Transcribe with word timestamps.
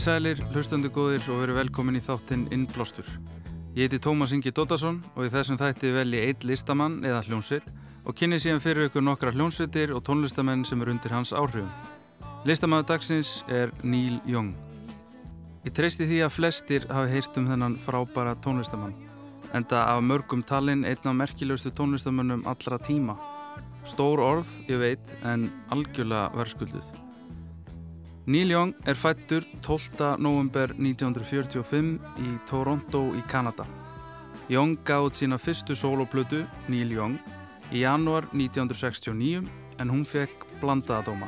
Í 0.00 0.02
sælir, 0.02 0.38
hlustandu 0.54 0.88
góðir 0.88 1.26
og 1.28 1.42
veru 1.42 1.54
velkomin 1.58 1.98
í 1.98 2.00
þáttinn 2.00 2.46
Innblástur. 2.56 3.04
Ég 3.76 3.84
heiti 3.84 3.98
Tómas 4.00 4.30
Ingi 4.32 4.48
Dóttarsson 4.48 5.02
og 5.12 5.26
í 5.26 5.28
þessum 5.28 5.58
þætti 5.60 5.90
velji 5.92 6.22
eitt 6.24 6.46
listamann 6.48 7.02
eða 7.04 7.18
hljónsitt 7.26 7.66
og 8.08 8.16
kynni 8.16 8.38
síðan 8.40 8.62
fyrir 8.64 8.88
ykkur 8.88 9.04
nokkra 9.04 9.34
hljónsittir 9.34 9.92
og 9.92 10.00
tónlistamenn 10.06 10.62
sem 10.64 10.80
er 10.80 10.92
undir 10.94 11.12
hans 11.12 11.34
áhrifum. 11.36 11.68
Listamann 12.48 12.86
dagsins 12.88 13.42
er 13.52 13.74
Neil 13.82 14.16
Young. 14.24 14.54
Ég 15.68 15.76
treysti 15.76 16.08
því 16.08 16.22
að 16.24 16.34
flestir 16.38 16.88
hafi 16.88 17.12
heyrt 17.18 17.36
um 17.36 17.50
þennan 17.52 17.76
frábæra 17.84 18.32
tónlistamann, 18.40 18.96
enda 19.52 19.84
af 19.84 20.00
mörgum 20.00 20.40
talinn 20.48 20.88
einn 20.88 21.12
af 21.12 21.18
merkilegustu 21.20 21.76
tónlistamannum 21.76 22.48
allra 22.48 22.80
tíma. 22.80 23.20
Stór 23.84 24.24
orð, 24.24 24.56
ég 24.64 24.80
veit, 24.80 25.16
en 25.20 25.50
algjörlega 25.68 26.32
verðskulduð. 26.40 26.99
Neil 28.30 28.50
Young 28.50 28.74
er 28.86 28.94
fættur 28.94 29.42
12. 29.62 30.18
november 30.22 30.70
1945 30.78 31.96
í 32.22 32.34
Toronto 32.46 33.00
í 33.18 33.24
Kanada. 33.26 33.64
Young 34.46 34.76
gáði 34.86 35.16
sína 35.18 35.38
fyrstu 35.40 35.74
soloplötu, 35.74 36.44
Neil 36.70 36.92
Young, 36.94 37.16
í 37.74 37.82
januar 37.82 38.28
1969 38.30 39.42
en 39.82 39.90
hún 39.90 40.06
fekk 40.06 40.46
blandaðadóma. 40.62 41.26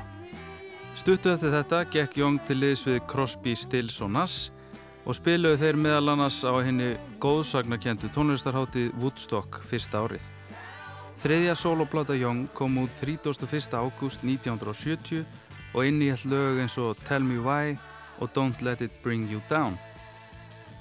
Stuttu 0.94 1.32
eftir 1.32 1.50
þetta 1.56 1.82
gekk 1.90 2.20
Young 2.22 2.38
til 2.46 2.60
liðs 2.60 2.86
við 2.86 3.02
Crosby, 3.10 3.56
Stills 3.58 3.98
og 3.98 4.14
Nass 4.14 4.52
og 5.02 5.18
spiluði 5.18 5.58
þeir 5.64 5.82
meðal 5.82 6.14
annars 6.14 6.38
á 6.46 6.54
henni 6.62 6.92
góðsagnakendu 7.18 8.14
tónlistarhátti 8.14 8.92
Woodstock 8.94 9.64
fyrsta 9.66 10.06
árið. 10.06 10.22
Þriðja 11.24 11.58
soloplata 11.58 12.14
Young 12.14 12.46
kom 12.54 12.78
út 12.84 12.94
31. 13.02 13.74
ágúst 13.74 14.22
1970 14.22 15.26
og 15.72 15.86
inn 15.88 16.02
í 16.04 16.10
all 16.12 16.26
lög 16.28 16.60
eins 16.62 16.76
og 16.80 17.00
Tell 17.08 17.24
Me 17.24 17.40
Why 17.40 17.76
og 18.20 18.30
Don't 18.36 18.62
Let 18.62 18.82
It 18.84 19.02
Bring 19.02 19.30
You 19.30 19.40
Down. 19.50 19.78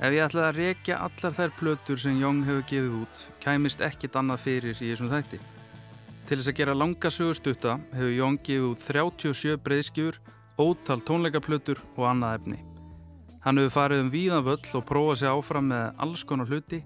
Ef 0.02 0.16
ég 0.16 0.24
ætlaði 0.26 0.48
að 0.48 0.58
rekja 0.58 0.96
allar 1.06 1.36
þær 1.38 1.52
plötur 1.60 2.00
sem 2.02 2.18
Young 2.18 2.42
hefur 2.48 2.64
gefið 2.70 2.94
út, 3.04 3.26
kæmist 3.44 3.84
ekkit 3.86 4.16
annað 4.18 4.44
fyrir 4.48 4.80
í 4.80 4.88
þessum 4.90 5.12
þætti. 5.12 5.38
Til 6.26 6.38
þess 6.40 6.50
að 6.50 6.58
gera 6.58 6.74
langa 6.74 7.12
sögustutta 7.14 7.76
hefur 7.94 8.16
Young 8.16 8.40
gefið 8.42 8.68
út 8.72 8.88
37 8.88 9.60
breyðskjur, 9.62 10.18
ótal 10.58 11.04
tónleikaplötur 11.06 11.84
og 11.96 12.08
annað 12.10 12.40
efni. 12.40 12.58
Hann 13.46 13.62
hefur 13.62 13.76
farið 13.76 14.04
um 14.04 14.10
víðan 14.14 14.46
völl 14.46 14.74
og 14.78 14.88
prófað 14.90 15.22
sér 15.22 15.36
áfram 15.36 15.70
með 15.70 16.02
alls 16.06 16.26
konar 16.26 16.50
hluti 16.50 16.82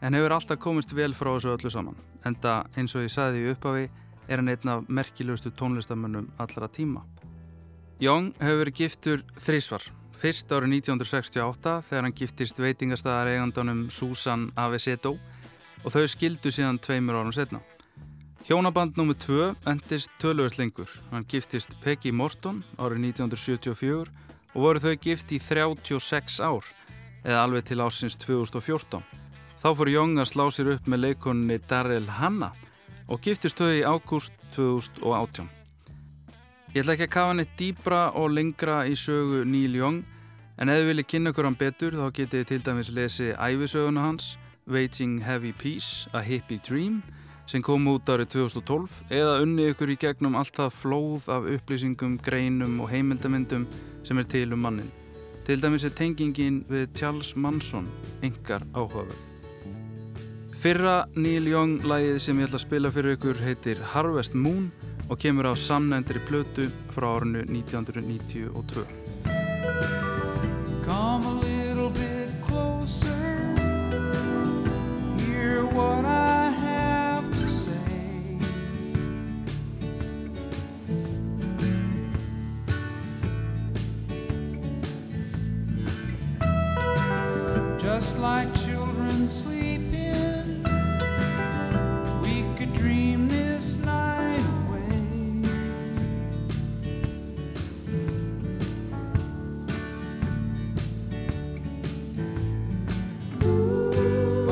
en 0.00 0.14
hefur 0.16 0.36
alltaf 0.36 0.60
komist 0.60 0.92
vel 0.96 1.14
frá 1.16 1.34
þessu 1.34 1.54
öllu 1.56 1.72
saman. 1.72 1.96
Enda 2.28 2.62
eins 2.76 2.94
og 2.96 3.04
ég 3.04 3.12
sagði 3.12 3.46
í 3.46 3.50
upphafi 3.54 3.88
er 4.28 4.42
hann 4.42 4.52
einn 4.52 4.74
af 4.74 4.88
merkilegustu 4.88 5.52
tónlistamönnum 5.56 6.28
allra 6.36 6.68
tíma. 6.68 7.04
Young 7.98 8.30
hefur 8.38 8.60
verið 8.60 8.76
giftur 8.78 9.22
þrísvar. 9.42 9.82
Fyrst 10.18 10.52
árið 10.54 10.76
1968 10.76 11.72
þegar 11.88 12.04
hann 12.06 12.14
giftist 12.14 12.60
veitingastæðar 12.62 13.30
eigandunum 13.32 13.80
Susan 13.90 14.44
Aveseto 14.54 15.16
og 15.82 15.94
þau 15.94 16.04
skildu 16.06 16.52
síðan 16.54 16.78
tveimur 16.78 17.18
árum 17.18 17.34
setna. 17.34 17.58
Hjónaband 18.46 19.00
nr. 19.02 19.18
2 19.18 19.50
endist 19.66 20.14
tölvöld 20.22 20.60
lengur. 20.60 20.86
Hann 21.10 21.26
giftist 21.26 21.74
Peggy 21.82 22.14
Morton 22.14 22.62
árið 22.78 23.10
1974 23.10 24.14
og 24.54 24.62
voru 24.62 24.84
þau 24.86 24.94
gift 25.02 25.34
í 25.34 25.42
36 25.42 26.38
ár 26.38 26.70
eða 27.26 27.42
alveg 27.42 27.66
til 27.66 27.82
ásins 27.82 28.14
2014. 28.22 29.02
Þá 29.58 29.68
fór 29.74 29.90
Young 29.90 30.22
að 30.22 30.30
slá 30.30 30.46
sér 30.54 30.76
upp 30.76 30.86
með 30.86 31.08
leikonunni 31.08 31.58
Daryl 31.66 32.06
Hannah 32.22 32.54
og 33.10 33.26
giftist 33.26 33.58
þau 33.58 33.74
í 33.74 33.82
ágúst 33.82 34.30
2018. 34.54 35.57
Ég 36.74 36.82
ætla 36.82 36.98
ekki 36.98 37.06
að 37.06 37.14
kafa 37.14 37.34
neitt 37.38 37.52
dýbra 37.56 37.98
og 38.20 38.34
lengra 38.36 38.82
í 38.84 38.92
sögu 38.92 39.38
Neil 39.48 39.76
Young 39.78 40.02
en 40.60 40.68
ef 40.68 40.76
þið 40.76 40.88
viljið 40.90 41.06
kynna 41.08 41.30
okkur 41.32 41.46
hann 41.48 41.56
betur 41.56 41.94
þá 41.96 42.10
getið 42.18 42.42
þið 42.42 42.48
til 42.50 42.58
dæmis 42.66 42.90
lesi 42.92 43.28
æfisöguna 43.32 44.02
hans 44.04 44.26
Waiting 44.68 45.22
Heavy 45.24 45.54
Peace, 45.56 46.10
A 46.12 46.20
Hippie 46.20 46.60
Dream 46.60 46.98
sem 47.48 47.64
kom 47.64 47.88
út 47.88 48.10
árið 48.12 48.34
2012 48.34 48.98
eða 49.08 49.38
unnið 49.46 49.70
ykkur 49.72 49.94
í 49.94 49.96
gegnum 50.02 50.36
allt 50.36 50.58
það 50.58 50.76
flóð 50.76 51.30
af 51.32 51.48
upplýsingum, 51.54 52.18
greinum 52.20 52.76
og 52.84 52.92
heimildamindum 52.92 53.64
sem 54.04 54.20
er 54.20 54.28
til 54.28 54.52
um 54.52 54.60
mannin. 54.60 54.92
Til 55.48 55.62
dæmis 55.62 55.88
er 55.88 55.96
tengingin 55.96 56.60
við 56.68 56.90
Charles 56.92 57.32
Manson 57.32 57.88
engar 58.20 58.66
áhugaverð. 58.76 59.24
Fyrra 60.60 61.06
Neil 61.16 61.48
Young 61.48 61.80
lægið 61.80 62.20
sem 62.20 62.36
ég 62.42 62.50
ætla 62.50 62.60
að 62.60 62.66
spila 62.66 62.92
fyrir 62.92 63.16
ykkur 63.16 63.40
heitir 63.40 63.80
Harvest 63.94 64.36
Moon 64.36 64.68
og 65.08 65.18
kemur 65.18 65.46
á 65.50 65.54
samnendri 65.56 66.20
plötu 66.20 66.68
frá 66.94 67.16
árinu 67.16 67.42
1992. 67.48 68.84
Come 70.84 71.26
a 71.26 71.34
little 71.40 71.90
bit 71.90 72.18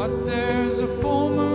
But 0.06 0.25
there's 0.25 0.78
a 0.78 0.87
full 0.87 1.31
moon 1.31 1.46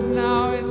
now 0.00 0.50
it's 0.52 0.69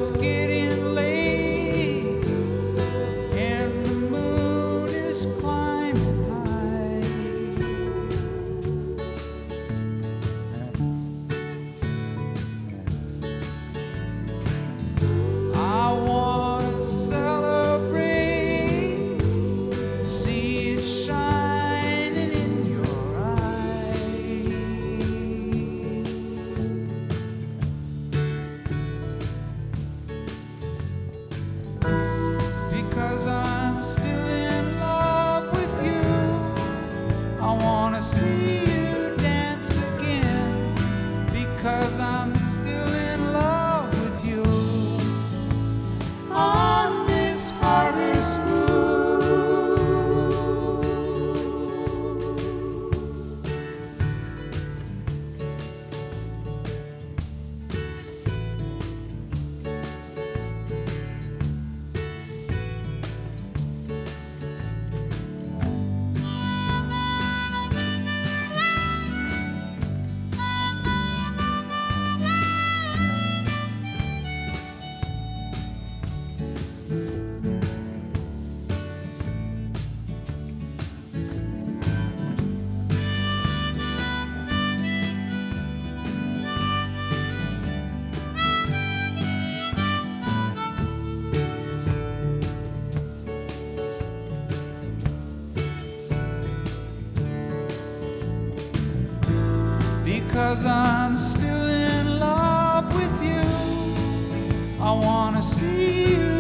I 104.82 104.94
wanna 104.94 105.44
see 105.44 106.16
you 106.16 106.39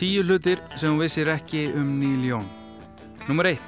Tíu 0.00 0.22
hlutir 0.24 0.62
sem 0.80 0.94
hún 0.94 1.02
vissir 1.02 1.28
ekki 1.28 1.66
um 1.76 1.88
Neil 2.00 2.22
Young. 2.24 2.46
Númer 3.28 3.50
1. 3.50 3.58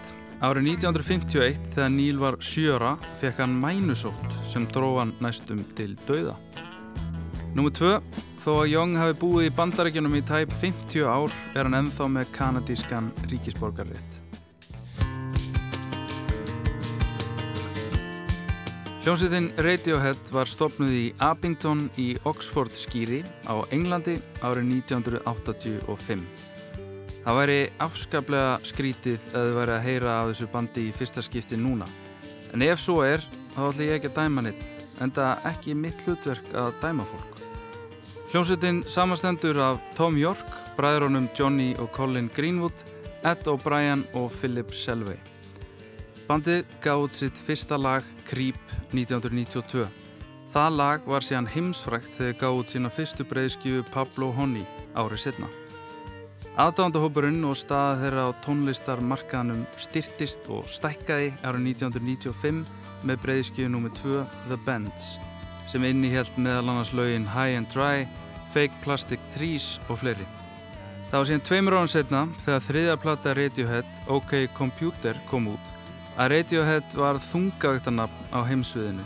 Árið 0.41 0.71
1951 0.71 1.67
þegar 1.75 1.91
Neil 1.93 2.23
var 2.23 2.39
sjöra 2.41 2.95
fekk 3.21 3.43
hann 3.43 3.59
mænusótt 3.61 4.39
sem 4.49 4.65
dróð 4.73 5.03
hann 5.03 5.13
næstum 5.21 5.61
til 5.77 5.93
dauða. 6.09 6.39
Númer 7.53 7.77
2. 7.77 7.93
Þó 8.41 8.51
að 8.63 8.73
Young 8.73 8.97
hafi 8.97 9.19
búið 9.27 9.51
í 9.51 9.55
bandarækjunum 9.61 10.17
í 10.23 10.25
tæp 10.33 10.57
50 10.65 11.05
ár 11.05 11.37
er 11.53 11.69
hann 11.69 11.81
ennþá 11.83 12.09
með 12.17 12.33
kanadískan 12.41 13.13
ríkisborgarrétt. 13.29 14.22
Hljómsveitin 19.03 19.49
Radiohead 19.59 20.29
var 20.31 20.47
stopnuð 20.47 20.93
í 20.95 21.07
Abington 21.19 21.89
í 21.99 22.13
Oxford 22.23 22.71
skýri 22.79 23.25
á 23.51 23.59
Englandi 23.75 24.13
árið 24.47 24.69
1985. 24.77 26.23
Það 27.25 27.39
væri 27.41 27.57
afskaplega 27.83 28.53
skrítið 28.63 29.27
að 29.33 29.49
þau 29.49 29.57
væri 29.57 29.75
að 29.75 29.83
heyra 29.89 30.15
á 30.15 30.31
þessu 30.31 30.49
bandi 30.55 30.85
í 30.87 30.95
fyrsta 30.95 31.27
skipti 31.27 31.59
núna. 31.59 31.91
En 32.55 32.63
ef 32.63 32.79
svo 32.85 33.01
er, 33.03 33.27
þá 33.51 33.59
ætlum 33.73 33.89
ég 33.89 33.99
ekki 33.99 34.13
að 34.13 34.21
dæma 34.21 34.47
neitt, 34.47 34.63
en 35.03 35.17
það 35.19 35.51
ekki 35.51 35.77
mitt 35.83 36.07
hlutverk 36.07 36.55
að 36.63 36.73
dæma 36.87 37.11
fólk. 37.11 37.45
Hljómsveitin 38.31 38.85
samastendur 38.87 39.59
af 39.67 39.83
Tom 39.99 40.15
York, 40.15 40.47
bræðrónum 40.79 41.27
Johnny 41.35 41.73
og 41.75 41.91
Colin 41.91 42.31
Greenwood, 42.39 42.87
Ed 43.27 43.51
O'Brien 43.51 44.07
og 44.15 44.31
Philip 44.39 44.71
Selvey. 44.71 45.19
Bandið 46.33 46.63
gáð 46.81 47.11
sitt 47.13 47.37
fyrsta 47.45 47.77
lag 47.77 48.05
Creep 48.25 48.57
1992. 48.97 49.83
Það 50.55 50.77
lag 50.79 51.03
var 51.05 51.25
síðan 51.27 51.49
heimsfrækt 51.53 52.15
þegar 52.17 52.37
gáð 52.41 52.61
út 52.61 52.71
sína 52.73 52.89
fyrstu 52.89 53.27
breyðskju 53.29 53.83
Pablo 53.91 54.31
Honey 54.33 54.65
árið 54.97 55.27
setna. 55.27 55.51
Aðdándahópurinn 56.57 57.45
og 57.45 57.59
staða 57.61 57.99
þeirra 58.01 58.25
á 58.25 58.39
tónlistarmarkaðanum 58.47 59.67
styrtist 59.77 60.49
og 60.49 60.71
stækkaði 60.73 61.35
árið 61.45 61.67
1995 61.75 62.63
með 63.05 63.21
breyðskju 63.27 63.69
nr. 63.69 63.93
2 64.01 64.25
The 64.47 64.61
Bends 64.65 65.13
sem 65.69 65.85
innihjælt 65.85 66.41
meðal 66.41 66.73
annars 66.73 66.95
lögin 66.97 67.29
High 67.29 67.59
and 67.59 67.69
Dry, 67.75 68.07
Fake 68.57 68.81
Plastic 68.81 69.21
Trees 69.37 69.75
og 69.91 70.01
fleiri. 70.01 70.25
Það 71.11 71.19
var 71.19 71.29
síðan 71.29 71.47
tveimur 71.51 71.77
árum 71.77 71.93
setna 71.99 72.25
þegar 72.47 72.67
þriðja 72.71 72.99
platta 73.05 73.37
Radiohead 73.37 74.03
OK 74.17 74.37
Computer 74.57 75.21
kom 75.29 75.53
út 75.53 75.73
að 76.21 76.33
Radiohead 76.35 76.95
var 76.99 77.21
þungavægtanabn 77.23 78.33
á 78.33 78.45
heimsviðinu. 78.45 79.05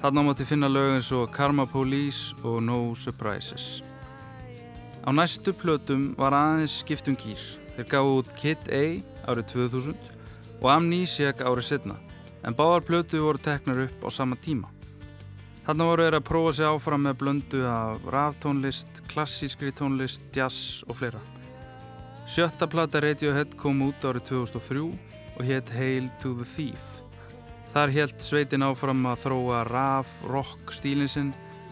Þarna 0.00 0.24
mátti 0.24 0.46
finna 0.48 0.70
lög 0.72 0.94
eins 0.94 1.10
og 1.12 1.28
Karma 1.34 1.66
Police 1.68 2.32
og 2.40 2.62
No 2.64 2.94
Surprises. 2.96 3.82
Á 5.04 5.12
næstu 5.12 5.52
plötum 5.52 6.14
var 6.16 6.32
aðeins 6.36 6.78
skiptum 6.80 7.16
gýr. 7.20 7.40
Þeir 7.76 7.88
gáðu 7.92 8.16
út 8.20 8.32
Kid 8.36 8.70
A 8.72 8.84
árið 9.28 9.52
2000 9.52 9.96
og 10.60 10.68
Amnesiac 10.72 11.40
árið 11.44 11.66
setna, 11.68 11.96
en 12.44 12.56
báðar 12.56 12.84
plötu 12.84 13.20
voru 13.20 13.40
teknar 13.40 13.84
upp 13.86 14.04
á 14.04 14.08
sama 14.12 14.36
tíma. 14.36 14.68
Þarna 15.66 15.86
voru 15.86 16.06
þeir 16.06 16.16
að 16.18 16.26
prófa 16.28 16.52
sig 16.56 16.66
áfram 16.66 17.04
með 17.04 17.18
blöndu 17.20 17.62
af 17.68 18.08
raftónlist, 18.12 19.04
klassískri 19.12 19.72
tónlist, 19.76 20.24
jazz 20.32 20.80
og 20.88 20.96
fleira. 20.96 21.20
Sjötta 22.26 22.68
plata 22.70 23.00
Radiohead 23.00 23.56
kom 23.60 23.82
út 23.84 24.04
árið 24.04 24.28
2003 24.32 25.19
og 25.40 25.46
hétt 25.48 25.70
Hail 25.72 26.10
to 26.20 26.34
the 26.36 26.44
Thief. 26.44 27.00
Þar 27.72 27.92
hélt 27.94 28.20
sveitin 28.20 28.64
áfram 28.66 29.06
að 29.08 29.22
þróa 29.24 29.62
raf, 29.64 30.10
rock 30.28 30.74
stílinsinn 30.74 31.30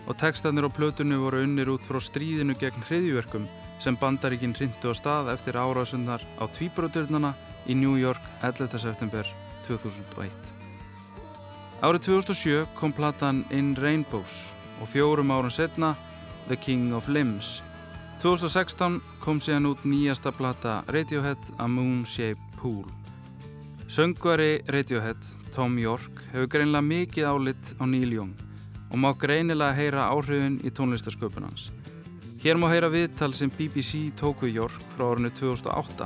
og 0.09 0.17
textarnir 0.17 0.65
á 0.65 0.71
plötunni 0.73 1.19
voru 1.21 1.43
unnir 1.45 1.69
út 1.69 1.85
frá 1.85 1.99
stríðinu 2.01 2.57
gegn 2.57 2.87
hriðjverkum 2.89 3.45
sem 3.83 3.99
bandaríkinn 4.01 4.57
rindu 4.57 4.89
á 4.89 4.95
stað 4.97 5.29
eftir 5.35 5.59
árásundar 5.61 6.25
á 6.41 6.49
tvíbroturnana 6.49 7.35
í 7.69 7.77
New 7.77 7.99
York 8.01 8.23
11. 8.41 8.79
september 8.81 9.29
2001. 9.69 10.33
Árið 11.85 12.09
2007 12.09 12.65
kom 12.79 12.95
platan 12.97 13.45
In 13.53 13.75
Rainbows 13.77 14.55
og 14.81 14.89
fjórum 14.89 15.35
árun 15.35 15.53
setna 15.53 15.93
The 16.49 16.57
King 16.57 16.95
of 16.97 17.11
Limbs. 17.13 17.61
2016 18.23 19.03
kom 19.21 19.43
síðan 19.45 19.69
út 19.75 19.85
nýjasta 19.85 20.33
plata 20.33 20.81
Radiohead 20.89 21.53
A 21.59 21.69
Moon 21.69 22.07
Shaped 22.07 22.57
Pool. 22.57 22.87
Söngvari 23.89 24.61
Radiohead, 24.67 25.17
Tom 25.55 25.79
York, 25.79 26.21
hefur 26.33 26.47
greinlega 26.53 26.85
mikið 26.85 27.25
álitt 27.25 27.71
á 27.81 27.89
Neil 27.89 28.11
Young 28.13 28.35
og 28.93 28.99
má 29.01 29.15
greinilega 29.17 29.73
heyra 29.73 30.03
áhrifin 30.13 30.59
í 30.61 30.69
tónlistasköpunans. 30.69 31.71
Hér 32.43 32.61
má 32.61 32.67
heyra 32.69 32.91
viðtal 32.93 33.33
sem 33.33 33.49
BBC 33.49 34.11
tók 34.21 34.45
við 34.45 34.59
York 34.61 34.85
frá 34.93 35.07
árinu 35.09 35.31
2008 35.33 36.05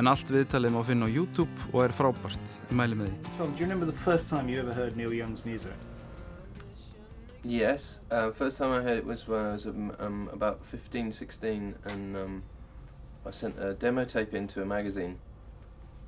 en 0.00 0.08
allt 0.08 0.32
viðtalið 0.32 0.72
má 0.72 0.80
finna 0.88 1.04
á 1.04 1.12
YouTube 1.12 1.68
og 1.74 1.84
er 1.84 1.92
frábært. 1.92 2.56
Ég 2.70 2.78
mæli 2.80 2.96
með 2.96 3.10
því. 3.10 3.32
Tom, 3.36 3.52
do 3.52 3.60
you 3.60 3.68
remember 3.68 3.90
the 3.92 4.00
first 4.00 4.32
time 4.32 4.48
you 4.48 4.62
ever 4.62 4.72
heard 4.72 4.96
Neil 4.96 5.12
Young's 5.12 5.44
music? 5.44 5.76
Yes. 7.44 8.00
Uh, 8.10 8.32
first 8.32 8.56
time 8.56 8.72
I 8.72 8.80
heard 8.80 8.96
it 8.96 9.04
was 9.04 9.28
when 9.28 9.44
I 9.44 9.52
was 9.52 9.66
um, 9.66 9.92
um, 10.00 10.30
about 10.32 10.64
15, 10.64 11.12
16, 11.12 11.74
and 11.84 12.16
um, 12.16 12.42
I 13.26 13.30
sent 13.30 13.58
a 13.60 13.74
demo 13.74 14.06
tape 14.06 14.32
into 14.32 14.62
a 14.62 14.64
magazine, 14.64 15.18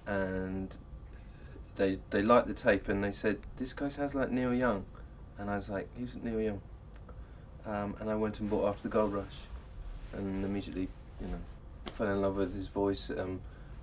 and 0.06 0.74
they 1.76 1.98
they 2.10 2.22
liked 2.22 2.48
the 2.48 2.54
tape, 2.54 2.88
and 2.88 3.02
they 3.02 3.12
said 3.12 3.38
this 3.56 3.72
guy 3.72 3.88
sounds 3.88 4.14
like 4.14 4.30
Neil 4.30 4.54
Young, 4.54 4.84
and 5.38 5.50
I 5.50 5.56
was 5.56 5.68
like, 5.68 5.88
who's 5.98 6.16
Neil 6.16 6.40
Young? 6.40 6.60
Um, 7.64 7.96
and 8.00 8.10
I 8.10 8.14
went 8.14 8.40
and 8.40 8.50
bought 8.50 8.68
After 8.68 8.84
the 8.84 8.88
Gold 8.88 9.12
Rush, 9.12 9.38
and 10.12 10.44
immediately, 10.44 10.88
you 11.20 11.28
know, 11.28 11.38
fell 11.92 12.08
in 12.08 12.20
love 12.20 12.36
with 12.36 12.54
his 12.54 12.68
voice. 12.68 13.10
Um, 13.10 13.40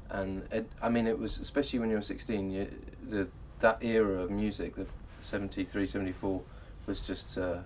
and 0.10 0.48
it, 0.52 0.70
I 0.82 0.90
mean, 0.90 1.08
it 1.08 1.18
was 1.18 1.40
especially 1.40 1.80
when 1.80 1.90
you 1.90 1.96
were 1.96 2.02
16, 2.02 2.52
you, 2.52 2.68
the 3.08 3.28
that 3.60 3.84
era 3.84 4.22
of 4.22 4.32
music, 4.32 4.76
the 4.76 4.86
73, 5.22 5.86
74 5.86 6.42
was 6.86 7.02
just 7.02 7.38
uh, 7.38 7.60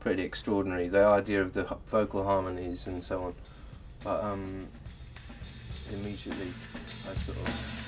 pretty 0.00 0.22
extraordinary. 0.22 0.88
The 0.88 1.04
idea 1.04 1.42
of 1.42 1.52
the 1.52 1.64
vocal 1.86 2.24
harmonies 2.24 2.86
and 2.86 3.02
so 3.02 3.24
on. 3.24 3.34
But 4.02 4.24
um, 4.24 4.66
immediately, 5.92 6.52
I 7.10 7.16
sort 7.16 7.38
of 7.38 7.85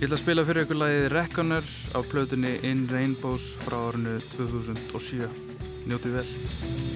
Ég 0.00 0.06
ætla 0.08 0.16
að 0.16 0.20
spila 0.22 0.42
fyrir 0.48 0.64
ykkur 0.64 0.78
lagið 0.80 1.02
Reckoner 1.12 1.66
á 1.92 2.00
plötunni 2.08 2.54
In 2.64 2.86
Rainbows 2.88 3.50
frá 3.66 3.76
árinu 3.90 4.14
2007. 4.32 5.28
Njótið 5.92 6.16
vel. 6.16 6.89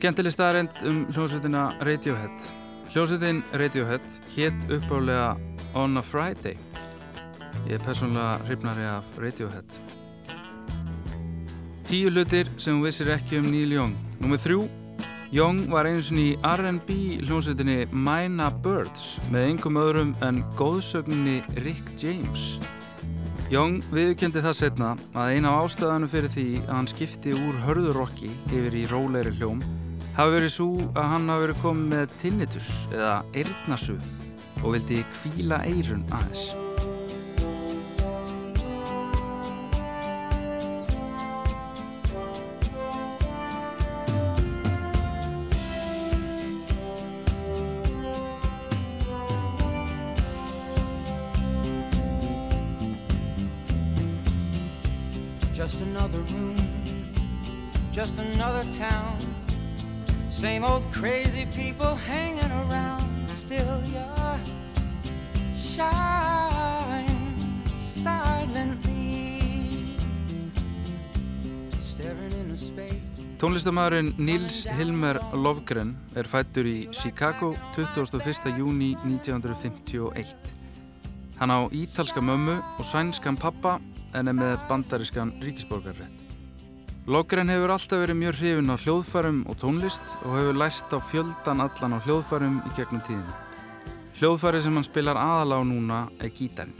Skemmtileg 0.00 0.32
staðarind 0.32 0.78
um 0.88 1.00
hljómsveitina 1.12 1.62
Radiohead. 1.84 2.44
Hljómsveitin 2.88 3.42
Radiohead 3.52 4.06
hétt 4.32 4.70
uppálega 4.72 5.36
On 5.76 6.00
a 6.00 6.02
Friday. 6.02 6.54
Ég 7.66 7.74
er 7.76 7.82
persónulega 7.84 8.38
hrifnari 8.46 8.86
af 8.88 9.04
Radiohead. 9.20 9.74
Tíu 11.84 12.08
hlutir 12.08 12.48
sem 12.56 12.80
vissir 12.80 13.10
ekki 13.12 13.42
um 13.42 13.50
Neil 13.52 13.74
Young. 13.76 13.92
Númið 14.22 14.40
þrjú. 14.46 14.62
Young 15.36 15.68
var 15.68 15.90
einu 15.90 16.00
sinni 16.00 16.30
í 16.30 16.38
R&B 16.48 16.96
hljómsveitinni 17.26 17.90
Mina 17.92 18.48
Birds 18.48 19.18
með 19.28 19.50
engum 19.50 19.76
öðrum 19.82 20.14
en 20.24 20.40
góðsögninni 20.56 21.42
Rick 21.60 21.92
James. 22.00 22.56
Young 23.52 23.84
viðkendi 23.92 24.40
það 24.40 24.56
setna 24.62 24.96
að 25.12 25.36
eina 25.36 25.52
af 25.58 25.68
ástöðanum 25.68 26.08
fyrir 26.08 26.32
því 26.32 26.48
að 26.62 26.74
hann 26.78 26.90
skipti 26.94 27.36
úr 27.36 27.62
hörðurokki 27.66 28.32
yfir 28.48 28.80
í 28.80 28.88
róleiri 28.88 29.36
hljóm 29.36 29.60
hafi 30.16 30.34
verið 30.36 30.52
svo 30.54 30.70
að 30.94 31.12
hann 31.14 31.30
hafi 31.30 31.46
verið 31.46 31.62
komið 31.64 31.92
með 31.94 32.16
tinnitus 32.22 32.72
eða 32.90 33.14
eirnasuð 33.36 34.10
og 34.60 34.74
vildi 34.74 35.04
kvíla 35.14 35.62
eirun 35.68 36.04
aðeins. 36.10 36.69
People 61.60 61.94
hanging 62.08 62.52
around. 62.62 63.28
Still 63.28 63.80
you're 63.94 64.40
shine 65.54 67.36
silently 67.68 69.96
Staring 71.80 72.32
into 72.40 72.56
space 72.56 73.20
Tónlistamæðurinn 73.40 74.10
Nils 74.20 74.66
Hilmer 74.76 75.16
Lofgren 75.32 75.94
er 76.12 76.28
fættur 76.28 76.68
í 76.68 76.74
Chicago 76.92 77.54
21. 77.72 78.52
júni 78.58 78.90
1951. 79.00 80.36
Hann 81.40 81.56
á 81.56 81.64
ítalska 81.72 82.20
mömmu 82.20 82.60
og 82.60 82.84
sænskan 82.84 83.40
pappa 83.40 83.78
en 84.12 84.28
er 84.28 84.36
með 84.36 84.68
bandarískan 84.68 85.38
ríkisborgarrétt. 85.40 86.19
Logren 87.08 87.48
hefur 87.48 87.72
alltaf 87.72 88.02
verið 88.02 88.18
mjög 88.20 88.34
hrifin 88.36 88.68
á 88.68 88.76
hljóðfærum 88.76 89.38
og 89.48 89.56
tónlist 89.56 90.04
og 90.20 90.34
hefur 90.36 90.58
lært 90.60 90.92
á 90.92 90.98
fjöldan 91.00 91.62
allan 91.64 91.96
á 91.96 91.98
hljóðfærum 92.04 92.58
í 92.60 92.72
gegnum 92.76 93.00
tíðinu. 93.06 93.36
Hljóðfæri 94.20 94.60
sem 94.60 94.76
hann 94.76 94.84
spilar 94.84 95.16
aðal 95.16 95.56
á 95.56 95.60
núna 95.64 96.02
er 96.20 96.28
gítarinn. 96.28 96.76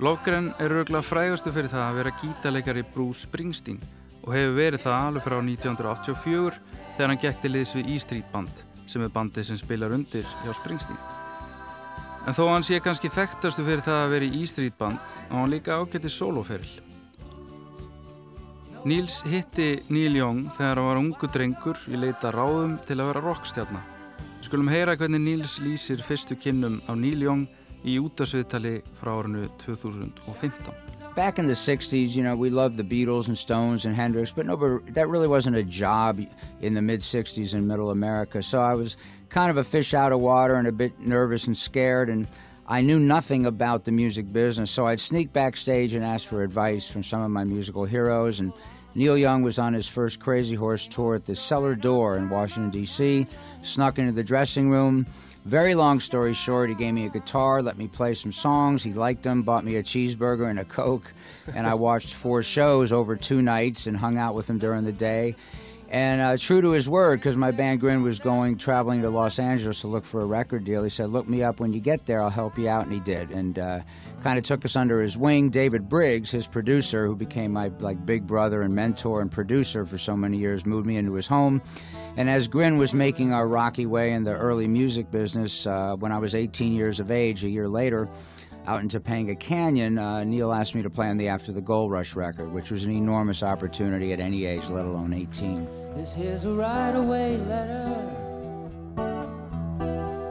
Logren 0.00 0.54
er 0.56 0.72
rauglega 0.72 1.04
frægastu 1.04 1.52
fyrir 1.52 1.68
það 1.68 1.84
að 1.90 2.00
vera 2.00 2.16
gítarleikari 2.22 2.86
Bruce 2.94 3.28
Springsteen 3.28 3.82
og 4.24 4.32
hefur 4.32 4.56
verið 4.56 4.86
það 4.86 4.98
alveg 5.04 5.28
frá 5.28 5.38
1984 5.44 6.60
þegar 6.96 7.12
hann 7.12 7.24
gekk 7.28 7.40
til 7.44 7.52
liðs 7.52 7.76
við 7.76 7.94
E-Street 7.94 8.32
Band 8.32 8.66
sem 8.88 9.04
er 9.04 9.12
bandið 9.12 9.50
sem 9.50 9.60
spilar 9.60 9.92
undir 9.92 10.24
hjá 10.40 10.54
Springsteen. 10.56 11.02
En 12.24 12.32
þó 12.32 12.46
hann 12.48 12.64
sé 12.64 12.80
kannski 12.80 13.12
þekktastu 13.12 13.60
fyrir 13.60 13.84
það 13.84 14.06
að 14.06 14.14
vera 14.16 14.30
í 14.30 14.40
E-Street 14.40 14.80
Band 14.80 15.18
og 15.28 15.36
hann 15.36 15.52
líka 15.52 15.76
ágætti 15.76 16.08
soloferil. 16.08 16.89
Níls 18.80 19.18
hitti 19.28 19.82
Neil 19.92 20.14
Young 20.16 20.46
þegar 20.56 20.78
hann 20.78 20.86
var 20.86 20.98
ungu 21.02 21.28
drengur 21.28 21.80
í 21.92 21.98
leita 22.00 22.30
ráðum 22.32 22.78
til 22.88 22.96
að 22.96 23.10
vera 23.10 23.22
rockstjarnar. 23.26 23.82
Við 24.38 24.46
skulum 24.46 24.70
heyra 24.72 24.94
hvernig 24.96 25.20
Níls 25.20 25.58
lýsir 25.60 26.00
fyrstu 26.00 26.32
kynnum 26.40 26.78
á 26.88 26.96
Neil 26.96 27.20
Young 27.20 27.42
í 27.84 27.98
útasviðtali 28.00 28.78
frá 28.96 29.18
árinu 29.18 29.50
2015. 29.60 30.72
Back 31.12 31.38
in 31.38 31.44
the 31.44 31.52
60s, 31.52 32.16
you 32.16 32.24
know, 32.24 32.34
we 32.34 32.48
loved 32.48 32.78
the 32.78 32.82
Beatles 32.82 33.28
and 33.28 33.36
Stones 33.36 33.84
and 33.84 33.94
Hendrix, 33.94 34.32
but 34.32 34.46
no, 34.46 34.56
but 34.56 34.94
that 34.94 35.08
really 35.08 35.28
wasn't 35.28 35.56
a 35.56 35.62
job 35.62 36.24
in 36.62 36.72
the 36.72 36.80
mid 36.80 37.00
60s 37.00 37.52
in 37.52 37.66
middle 37.66 37.90
America. 37.90 38.42
So 38.42 38.62
I 38.62 38.72
was 38.72 38.96
kind 39.28 39.50
of 39.50 39.58
a 39.58 39.64
fish 39.64 39.92
out 39.92 40.12
of 40.12 40.20
water 40.20 40.54
and 40.54 40.66
a 40.66 40.72
bit 40.72 40.98
nervous 40.98 41.46
and 41.46 41.56
scared 41.56 42.08
and 42.08 42.26
I 42.70 42.82
knew 42.82 43.00
nothing 43.00 43.46
about 43.46 43.82
the 43.82 43.90
music 43.90 44.32
business, 44.32 44.70
so 44.70 44.86
I'd 44.86 45.00
sneak 45.00 45.32
backstage 45.32 45.92
and 45.92 46.04
ask 46.04 46.28
for 46.28 46.44
advice 46.44 46.88
from 46.88 47.02
some 47.02 47.20
of 47.20 47.28
my 47.32 47.42
musical 47.42 47.84
heroes. 47.84 48.38
And 48.38 48.52
Neil 48.94 49.18
Young 49.18 49.42
was 49.42 49.58
on 49.58 49.72
his 49.72 49.88
first 49.88 50.20
Crazy 50.20 50.54
Horse 50.54 50.86
tour 50.86 51.16
at 51.16 51.26
the 51.26 51.34
Cellar 51.34 51.74
Door 51.74 52.18
in 52.18 52.28
Washington, 52.28 52.70
D.C., 52.70 53.26
snuck 53.62 53.98
into 53.98 54.12
the 54.12 54.22
dressing 54.22 54.70
room. 54.70 55.04
Very 55.44 55.74
long 55.74 55.98
story 55.98 56.32
short, 56.32 56.68
he 56.68 56.76
gave 56.76 56.94
me 56.94 57.06
a 57.06 57.08
guitar, 57.08 57.60
let 57.60 57.76
me 57.76 57.88
play 57.88 58.14
some 58.14 58.30
songs. 58.30 58.84
He 58.84 58.92
liked 58.92 59.24
them, 59.24 59.42
bought 59.42 59.64
me 59.64 59.74
a 59.74 59.82
cheeseburger 59.82 60.48
and 60.48 60.60
a 60.60 60.64
Coke, 60.64 61.12
and 61.52 61.66
I 61.66 61.74
watched 61.74 62.14
four 62.14 62.44
shows 62.44 62.92
over 62.92 63.16
two 63.16 63.42
nights 63.42 63.88
and 63.88 63.96
hung 63.96 64.16
out 64.16 64.36
with 64.36 64.48
him 64.48 64.60
during 64.60 64.84
the 64.84 64.92
day. 64.92 65.34
And 65.90 66.20
uh, 66.20 66.36
true 66.36 66.62
to 66.62 66.70
his 66.70 66.88
word, 66.88 67.18
because 67.18 67.34
my 67.34 67.50
band 67.50 67.80
Grin 67.80 68.04
was 68.04 68.20
going 68.20 68.58
traveling 68.58 69.02
to 69.02 69.10
Los 69.10 69.40
Angeles 69.40 69.80
to 69.80 69.88
look 69.88 70.04
for 70.04 70.20
a 70.20 70.24
record 70.24 70.64
deal, 70.64 70.84
he 70.84 70.88
said, 70.88 71.10
"Look 71.10 71.28
me 71.28 71.42
up 71.42 71.58
when 71.58 71.72
you 71.72 71.80
get 71.80 72.06
there. 72.06 72.22
I'll 72.22 72.30
help 72.30 72.58
you 72.58 72.68
out." 72.68 72.84
And 72.84 72.92
he 72.92 73.00
did, 73.00 73.30
and 73.30 73.58
uh, 73.58 73.80
kind 74.22 74.38
of 74.38 74.44
took 74.44 74.64
us 74.64 74.76
under 74.76 75.02
his 75.02 75.18
wing. 75.18 75.50
David 75.50 75.88
Briggs, 75.88 76.30
his 76.30 76.46
producer, 76.46 77.06
who 77.06 77.16
became 77.16 77.52
my 77.52 77.72
like 77.80 78.06
big 78.06 78.24
brother 78.24 78.62
and 78.62 78.72
mentor 78.72 79.20
and 79.20 79.32
producer 79.32 79.84
for 79.84 79.98
so 79.98 80.16
many 80.16 80.38
years, 80.38 80.64
moved 80.64 80.86
me 80.86 80.96
into 80.96 81.14
his 81.14 81.26
home. 81.26 81.60
And 82.16 82.30
as 82.30 82.46
Grin 82.46 82.76
was 82.76 82.94
making 82.94 83.32
our 83.32 83.48
rocky 83.48 83.86
way 83.86 84.12
in 84.12 84.22
the 84.22 84.36
early 84.36 84.68
music 84.68 85.10
business, 85.10 85.66
uh, 85.66 85.96
when 85.96 86.12
I 86.12 86.18
was 86.18 86.36
18 86.36 86.72
years 86.72 87.00
of 87.00 87.10
age, 87.10 87.44
a 87.44 87.48
year 87.48 87.68
later, 87.68 88.08
out 88.70 88.80
in 88.80 88.88
Topanga 88.88 89.36
Canyon, 89.38 89.98
uh, 89.98 90.22
Neil 90.22 90.52
asked 90.52 90.76
me 90.76 90.82
to 90.82 90.90
play 90.90 91.08
on 91.08 91.16
the 91.16 91.26
After 91.26 91.50
the 91.50 91.60
Gold 91.60 91.90
Rush 91.90 92.14
record, 92.14 92.52
which 92.52 92.70
was 92.70 92.84
an 92.84 92.92
enormous 92.92 93.42
opportunity 93.42 94.12
at 94.12 94.20
any 94.20 94.44
age, 94.44 94.64
let 94.68 94.84
alone 94.84 95.12
18. 95.12 95.66
This 95.96 96.14
here's 96.14 96.44
a 96.44 96.52
right 96.52 96.94
away 96.94 97.36
letter. 97.38 97.84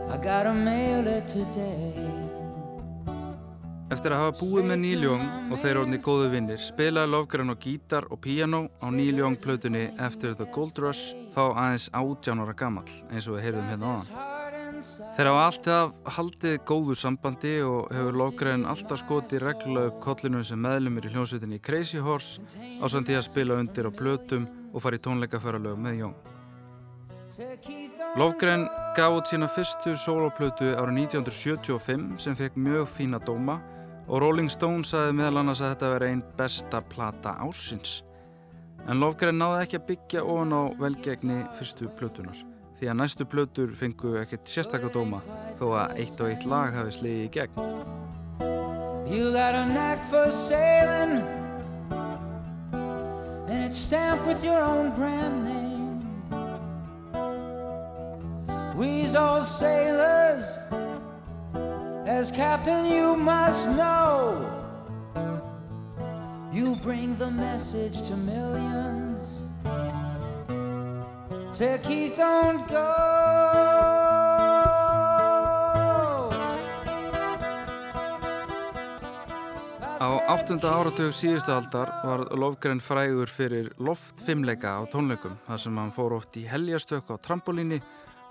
I 0.10 0.17
gotta 0.23 0.54
mail 0.54 1.06
it 1.06 1.28
today. 1.28 1.93
Eftir 3.89 4.13
að 4.13 4.21
hafa 4.21 4.45
búið 4.45 4.67
með 4.69 4.80
Neil 4.86 5.04
Young 5.04 5.52
og 5.52 5.60
þeir 5.60 5.82
orðni 5.82 5.97
góðu 6.06 6.28
vinnir 6.30 6.60
spilaði 6.62 7.10
Lofgren 7.10 7.49
á 7.49 7.58
gítar 7.58 8.06
og 8.08 8.21
piano 8.21 8.67
á 8.80 8.88
Neil 8.93 9.17
Young 9.17 9.36
plötunni 9.36 9.89
After 9.97 10.38
the 10.38 10.45
Gold 10.54 10.78
Rush 10.80 11.15
þá 11.34 11.41
aðeins 11.49 11.89
átjánara 11.91 12.56
gammal 12.56 12.88
eins 13.10 13.28
og 13.28 13.39
við 13.39 13.49
heyrðum 13.49 13.71
hérna 13.73 13.97
áðan. 13.97 14.38
Þeir 14.79 15.27
hafa 15.27 15.45
alltaf 15.45 16.13
haldið 16.15 16.55
góðu 16.67 16.95
sambandi 16.95 17.53
og 17.65 17.89
hefur 17.91 18.17
Lofgren 18.21 18.65
alltaf 18.69 19.01
skotið 19.01 19.43
reglulega 19.43 19.91
upp 19.91 19.99
kollinu 20.03 20.41
sem 20.47 20.59
meðlumir 20.63 21.09
í 21.09 21.11
hljómsveitinni 21.13 21.59
Crazy 21.63 21.99
Horse 22.03 22.39
á 22.79 22.85
samt 22.87 23.09
því 23.09 23.17
að 23.19 23.25
spila 23.27 23.57
undir 23.59 23.89
á 23.89 23.91
plötum 23.91 24.47
og 24.71 24.83
fara 24.83 24.99
í 24.99 25.03
tónleikaferðalög 25.03 25.79
með 25.83 26.03
Young. 26.03 26.17
Lofgren 28.19 28.65
gaf 28.97 29.17
út 29.19 29.29
sína 29.29 29.49
fyrstu 29.51 29.93
soloplötu 29.99 30.71
árið 30.73 31.03
1975 31.05 32.23
sem 32.23 32.37
fekk 32.39 32.57
mjög 32.57 32.87
fína 32.95 33.19
dóma 33.21 33.59
og 34.07 34.23
Rolling 34.23 34.49
Stone 34.49 34.87
sagði 34.87 35.17
meðal 35.19 35.43
annars 35.43 35.61
að 35.61 35.75
þetta 35.75 35.95
veri 35.95 36.13
einn 36.13 36.23
besta 36.39 36.81
plata 36.81 37.35
ársins. 37.43 37.99
En 38.87 39.03
Lofgren 39.03 39.37
náði 39.37 39.65
ekki 39.65 39.81
að 39.81 39.89
byggja 39.91 40.23
ofan 40.23 40.55
á 40.55 40.61
velgegni 40.79 41.43
fyrstu 41.59 41.91
plötunar 41.99 42.48
því 42.79 42.87
að 42.87 42.99
næstu 43.01 43.25
plötur 43.27 43.71
fengu 43.75 44.15
ekkert 44.21 44.47
sérstakka 44.47 44.89
dóma 44.93 45.19
þó 45.59 45.65
að 45.81 45.97
eitt 45.99 46.21
og 46.23 46.29
eitt 46.31 46.45
lag 46.47 46.75
hafi 46.77 46.95
sliðið 46.95 47.25
í 47.25 47.31
gegn. 47.35 47.53
You 49.09 49.31
got 49.33 49.55
a 49.55 49.65
knack 49.65 50.03
for 50.03 50.29
sailing, 50.29 51.25
and 53.49 53.63
it's 53.65 53.75
stamped 53.75 54.25
with 54.27 54.43
your 54.43 54.61
own 54.61 54.91
brand 54.95 55.43
name. 55.43 55.99
We's 58.77 59.15
all 59.15 59.41
sailors, 59.41 60.57
as 62.05 62.31
captain, 62.31 62.85
you 62.85 63.17
must 63.17 63.67
know. 63.75 64.45
You 66.53 66.77
bring 66.83 67.17
the 67.17 67.29
message 67.29 68.03
to 68.03 68.15
millions. 68.15 68.98
Say, 71.60 71.78
Keith, 71.84 72.15
don't 72.15 72.63
go. 72.72 72.86
Á 80.00 80.08
áttunda 80.32 80.69
áratug 80.72 81.12
síðustu 81.12 81.52
aldar 81.52 81.89
var 82.08 82.24
Lofgren 82.39 82.80
frægur 82.80 83.28
fyrir 83.28 83.74
loftfimleika 83.76 84.72
á 84.72 84.88
tónleikum 84.88 85.34
þar 85.50 85.60
sem 85.60 85.82
hann 85.82 85.91
fór 85.91 86.15
oft 86.15 86.39
í 86.39 86.45
helgjastök 86.48 87.12
á 87.12 87.19
trampolíni 87.19 87.82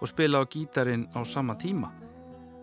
og 0.01 0.09
spila 0.09 0.41
á 0.41 0.49
gítarin 0.49 1.05
á 1.12 1.21
sama 1.29 1.59
tíma. 1.61 1.93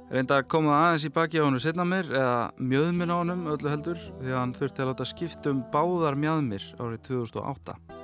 Reynda 0.09 0.39
að 0.39 0.49
koma 0.49 0.79
aðeins 0.79 1.05
í 1.05 1.11
baki 1.13 1.37
á 1.37 1.45
hannu 1.45 1.61
setna 1.61 1.85
mér 1.85 2.09
eða 2.09 2.39
mjöðminn 2.57 3.13
á 3.13 3.21
hannum 3.21 3.45
öllu 3.53 3.69
heldur 3.69 4.01
því 4.01 4.33
að 4.33 4.41
hann 4.41 4.57
þurfti 4.57 4.81
að 4.81 4.89
láta 4.89 5.07
skipta 5.13 5.53
um 5.53 5.61
báðar 5.69 6.17
mjöðmir 6.17 6.65
árið 6.81 7.05
2008. 7.11 7.94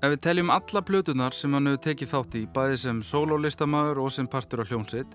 Ef 0.00 0.14
við 0.14 0.20
teljum 0.24 0.48
alla 0.48 0.80
plötunar 0.80 1.34
sem 1.36 1.52
hann 1.52 1.68
hefur 1.68 1.80
tekið 1.84 2.08
þátt 2.08 2.36
í, 2.38 2.40
bæði 2.48 2.76
sem 2.80 3.00
sólólistamæður 3.04 3.98
og 4.00 4.14
sem 4.14 4.28
partur 4.32 4.62
á 4.64 4.68
hljónsitt, 4.70 5.10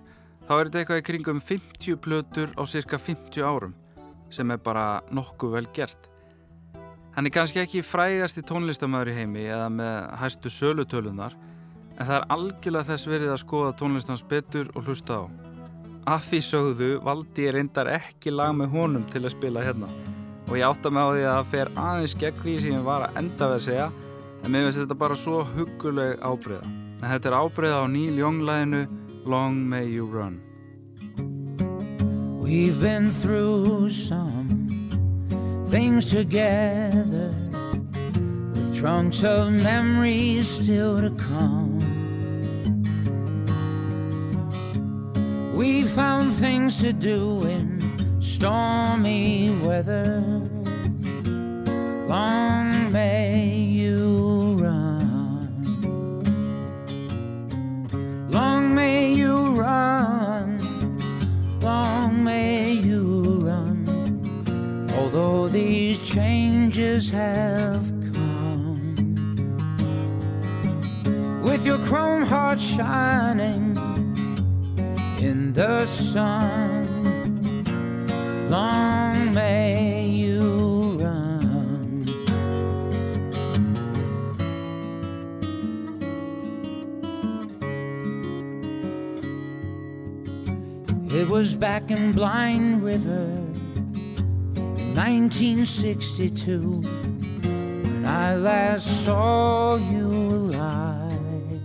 þá 0.45 0.51
er 0.53 0.67
þetta 0.67 0.79
eitthvað 0.81 0.99
í 0.99 1.05
kringum 1.07 1.39
50 1.41 1.97
plötur 2.05 2.53
á 2.53 2.61
cirka 2.69 2.99
50 3.01 3.41
árum, 3.41 3.73
sem 4.29 4.53
er 4.53 4.61
bara 4.61 5.01
nokkuð 5.09 5.57
vel 5.57 5.65
gert. 5.73 6.05
Hann 7.17 7.25
er 7.25 7.33
kannski 7.33 7.63
ekki 7.63 7.81
frægast 7.81 8.37
í 8.37 8.45
tónlistamæður 8.45 9.09
í 9.09 9.17
heimi 9.17 9.47
eða 9.47 9.73
með 9.73 9.97
hæstu 10.21 10.53
sölutölunar, 10.53 11.33
en 11.95 12.05
það 12.05 12.15
er 12.19 12.29
algjörlega 12.37 12.89
þess 12.91 13.09
verið 13.09 13.33
að 13.33 13.41
skoða 13.41 13.75
tónlistans 13.81 14.25
betur 14.29 14.69
og 14.75 14.85
hlusta 14.85 15.17
á. 15.17 15.23
Að 16.13 16.29
því 16.29 16.45
sögðu 16.51 16.93
valdi 17.01 17.49
ég 17.49 17.57
reyndar 17.57 17.89
ekki 17.89 18.37
lag 18.37 18.53
með 18.53 18.75
honum 18.77 19.09
til 19.09 19.25
að 19.25 19.33
spila 19.33 19.65
hérna 19.65 19.89
og 20.45 20.59
ég 20.59 20.67
átta 20.67 20.91
mig 20.93 21.01
á 21.01 21.09
því 21.09 21.23
að 21.25 21.37
það 21.39 21.47
fer 21.55 21.69
aðeins 21.81 22.19
gegn 22.21 22.41
því 22.43 22.59
sem 22.61 22.75
ég 22.75 22.83
var 22.85 23.07
að 23.07 23.15
enda 23.23 23.47
við 23.49 23.55
að 23.55 23.63
segja 23.63 23.87
en 24.45 24.51
mér 24.53 24.67
finnst 24.67 24.77
þetta 24.83 24.95
bara 25.01 25.15
svo 25.17 25.39
huguleg 25.55 26.19
ábreyða. 26.21 26.67
En 27.01 27.09
þetta 27.09 27.31
er 27.31 27.37
ábreyða 27.41 27.81
á 27.81 27.85
Neil 27.89 28.19
Young-læðinu 28.21 28.83
Long 29.25 29.57
May 29.65 29.89
You 29.89 30.05
Run. 30.05 30.37
We've 32.39 32.79
been 32.79 33.09
through 33.09 33.89
some 33.89 34.69
things 35.65 36.05
together 36.05 37.33
with 38.53 38.71
trunks 38.77 39.23
of 39.23 39.51
memories 39.51 40.47
still 40.47 41.01
to 41.01 41.09
come. 41.17 41.81
We 45.55 45.85
found 45.85 46.31
things 46.33 46.79
to 46.81 46.93
do 46.93 47.41
in 47.47 48.21
stormy 48.21 49.57
weather. 49.63 50.21
Long 52.07 52.91
may 52.91 53.74
have 66.95 67.89
come. 68.13 68.95
With 71.43 71.65
your 71.65 71.77
chrome 71.79 72.23
heart 72.23 72.61
shining 72.61 73.75
in 75.19 75.51
the 75.51 75.85
sun. 75.85 76.87
Long 78.49 79.33
may 79.33 80.07
you 80.07 80.97
run. 81.01 82.07
It 91.11 91.27
was 91.27 91.57
back 91.57 91.91
in 91.91 92.13
Blind 92.13 92.83
River 92.83 93.44
1962 94.95 96.81
when 97.43 98.05
I 98.05 98.35
last 98.35 99.03
saw 99.03 99.75
you 99.75 100.07
alive. 100.07 101.61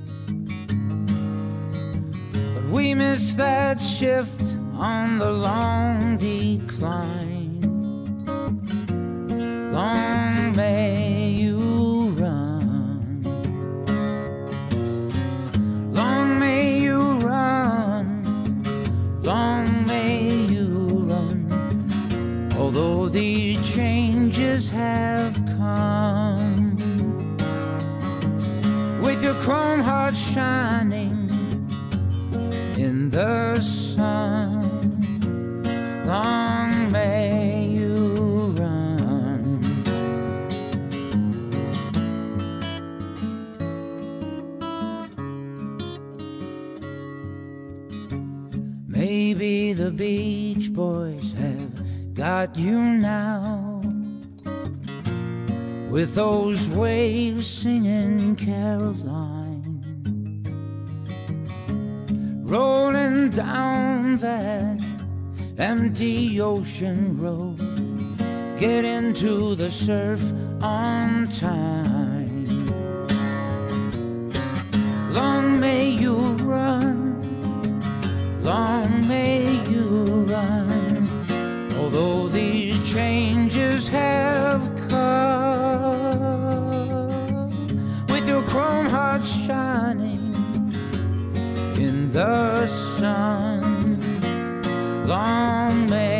But 2.54 2.64
we 2.64 2.92
missed 2.94 3.36
that 3.36 3.80
shift 3.80 4.42
on 4.74 5.18
the 5.18 5.30
long 5.30 6.16
decline. 6.16 7.60
Long 9.70 10.56
may 10.56 11.30
you 11.30 12.08
run. 12.18 13.22
Long 15.94 16.38
may 16.40 16.80
you 16.80 16.98
run. 17.20 18.24
Long 19.22 19.59
run. 22.80 22.90
Although 22.90 23.08
these 23.08 23.74
changes 23.74 24.68
have 24.70 25.34
come. 25.58 26.76
With 29.02 29.22
your 29.22 29.34
chrome 29.34 29.80
heart 29.80 30.16
shining 30.16 31.28
in 32.76 33.10
the 33.10 33.60
sun. 33.60 34.60
Long 36.06 36.90
may 36.90 37.68
you 37.68 38.54
run. 38.58 39.60
Maybe 48.88 49.72
the 49.72 49.90
have 49.90 50.59
got 52.20 52.54
you 52.54 52.78
now. 52.78 53.80
With 55.88 56.14
those 56.14 56.68
waves 56.68 57.46
singing 57.46 58.36
Caroline 58.36 59.80
rolling 62.44 63.30
down 63.30 64.16
that 64.16 64.78
empty 65.56 66.38
ocean 66.42 67.18
road. 67.18 67.58
Get 68.58 68.84
into 68.84 69.54
the 69.54 69.70
surf 69.70 70.22
on 70.60 71.26
time. 71.28 72.66
Long 75.14 75.58
may 75.58 75.88
you 75.88 76.16
run, 76.44 76.92
long 78.42 79.08
may 79.08 79.54
you 79.70 80.26
run. 80.28 80.69
Although 81.92 82.28
these 82.28 82.78
changes 82.88 83.88
have 83.88 84.62
come, 84.88 86.20
with 88.06 88.28
your 88.28 88.44
chrome 88.44 88.88
hearts 88.88 89.32
shining 89.44 90.32
in 91.76 92.08
the 92.10 92.64
sun. 92.66 93.98
Long 95.08 95.90
may 95.90 96.19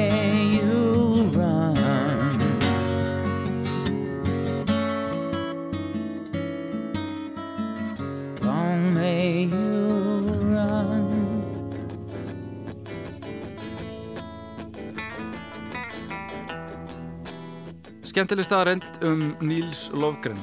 Skemmtileg 18.11 18.43
staðarend 18.43 19.05
um 19.07 19.21
Níls 19.39 19.85
Lofgren. 19.95 20.41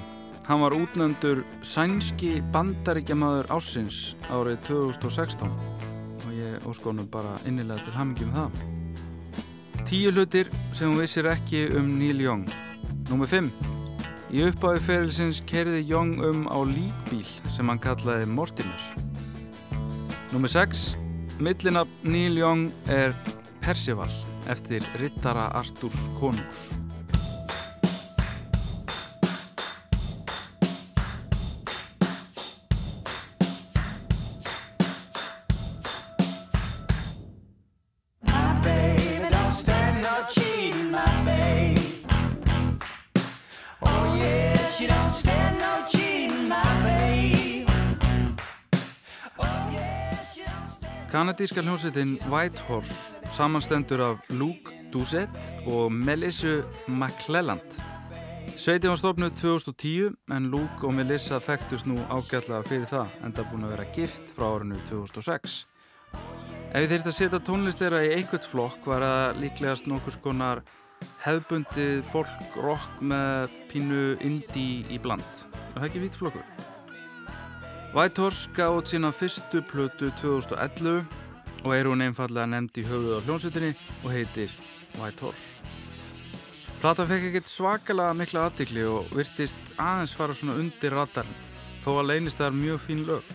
Hann 0.48 0.62
var 0.62 0.72
útnöndur 0.72 1.42
sænski 1.60 2.38
bandaríkjamaður 2.54 3.50
ásins 3.52 4.14
árið 4.32 4.62
2016 4.70 5.52
og 6.22 6.30
ég 6.32 6.64
óskonum 6.64 7.10
bara 7.12 7.34
innilega 7.44 7.84
til 7.84 7.98
hamingi 7.98 8.30
með 8.30 8.40
það. 8.40 9.84
Tíu 9.90 10.16
hlutir 10.16 10.54
sem 10.72 10.88
hún 10.88 11.02
vissir 11.02 11.28
ekki 11.28 11.66
um 11.76 11.92
Neil 12.00 12.24
Young. 12.24 12.48
Númer 13.12 13.34
5. 13.36 13.52
Í 14.32 14.48
uppáði 14.48 14.86
ferilsins 14.88 15.44
kerði 15.44 15.84
Young 15.92 16.24
um 16.24 16.48
á 16.48 16.64
líkbíl 16.64 17.28
sem 17.52 17.68
hann 17.68 17.84
kallaði 17.84 18.32
Mortimer. 18.32 18.90
Númer 20.32 20.56
6. 20.56 20.94
Millinab 21.44 21.92
Neil 22.08 22.40
Young 22.40 22.70
er 22.88 23.12
Percival 23.60 24.14
eftir 24.48 24.88
rittara 25.04 25.52
Artúrs 25.52 26.08
konungs. 26.16 26.70
Kanadíska 51.18 51.62
hljómsveitin 51.62 52.20
Whitehorse 52.30 53.16
samanstendur 53.30 54.02
af 54.02 54.18
Luke 54.30 54.72
Doucette 54.94 55.40
og 55.66 55.92
Melissa 55.92 56.62
McClelland. 56.88 57.82
Sveitin 58.58 58.90
var 58.90 58.96
stofnuð 58.96 59.32
2010 59.32 60.12
en 60.36 60.46
Luke 60.52 60.86
og 60.86 60.94
Melissa 60.94 61.40
þekktust 61.42 61.90
nú 61.90 61.98
ágætlega 62.06 62.62
fyrir 62.70 62.86
það 62.86 63.18
enda 63.26 63.48
búin 63.50 63.66
að 63.66 63.74
vera 63.74 63.88
gift 63.98 64.30
frá 64.36 64.46
árinu 64.52 64.78
2006. 64.92 65.58
Ef 66.70 66.86
ég 66.86 66.94
þyrfti 66.94 67.14
að 67.16 67.18
setja 67.18 67.42
tónlist 67.50 67.82
þeirra 67.82 68.06
í 68.06 68.14
einhvert 68.20 68.46
flokk 68.46 68.86
var 68.86 69.10
það 69.10 69.42
líklegast 69.42 69.90
nokkus 69.90 70.22
konar 70.22 70.62
hefðbundið 71.26 72.06
folk 72.14 72.62
rock 72.62 73.02
með 73.02 73.58
pínu 73.74 74.08
indie 74.22 74.86
í 74.86 75.02
bland. 75.02 75.26
Er 75.74 75.82
það 75.82 75.90
ekki 75.90 76.06
vítflokkur? 76.06 76.67
Whitehorse 77.96 78.50
gaf 78.52 78.76
út 78.82 78.90
sína 78.92 79.14
fyrstu 79.16 79.62
plötu 79.64 80.10
2011 80.20 81.06
og 81.64 81.72
er 81.72 81.88
hún 81.88 82.04
einfallega 82.04 82.44
nefnd 82.52 82.80
í 82.82 82.84
höfuð 82.84 83.14
á 83.16 83.20
hljónsutinni 83.24 83.70
og 84.04 84.12
heitir 84.12 84.52
Whitehorse. 84.98 85.56
Platan 86.82 87.08
fekk 87.08 87.30
ekkert 87.30 87.48
svakalega 87.48 88.14
mikla 88.14 88.44
aðtikli 88.50 88.84
og 88.86 89.08
virtist 89.16 89.72
aðeins 89.80 90.14
fara 90.14 90.36
svona 90.36 90.58
undir 90.60 90.94
radarn 90.94 91.32
þó 91.86 91.94
að 92.02 92.10
leynist 92.12 92.42
það 92.42 92.50
er 92.50 92.60
mjög 92.60 92.84
fín 92.84 93.06
lög. 93.08 93.32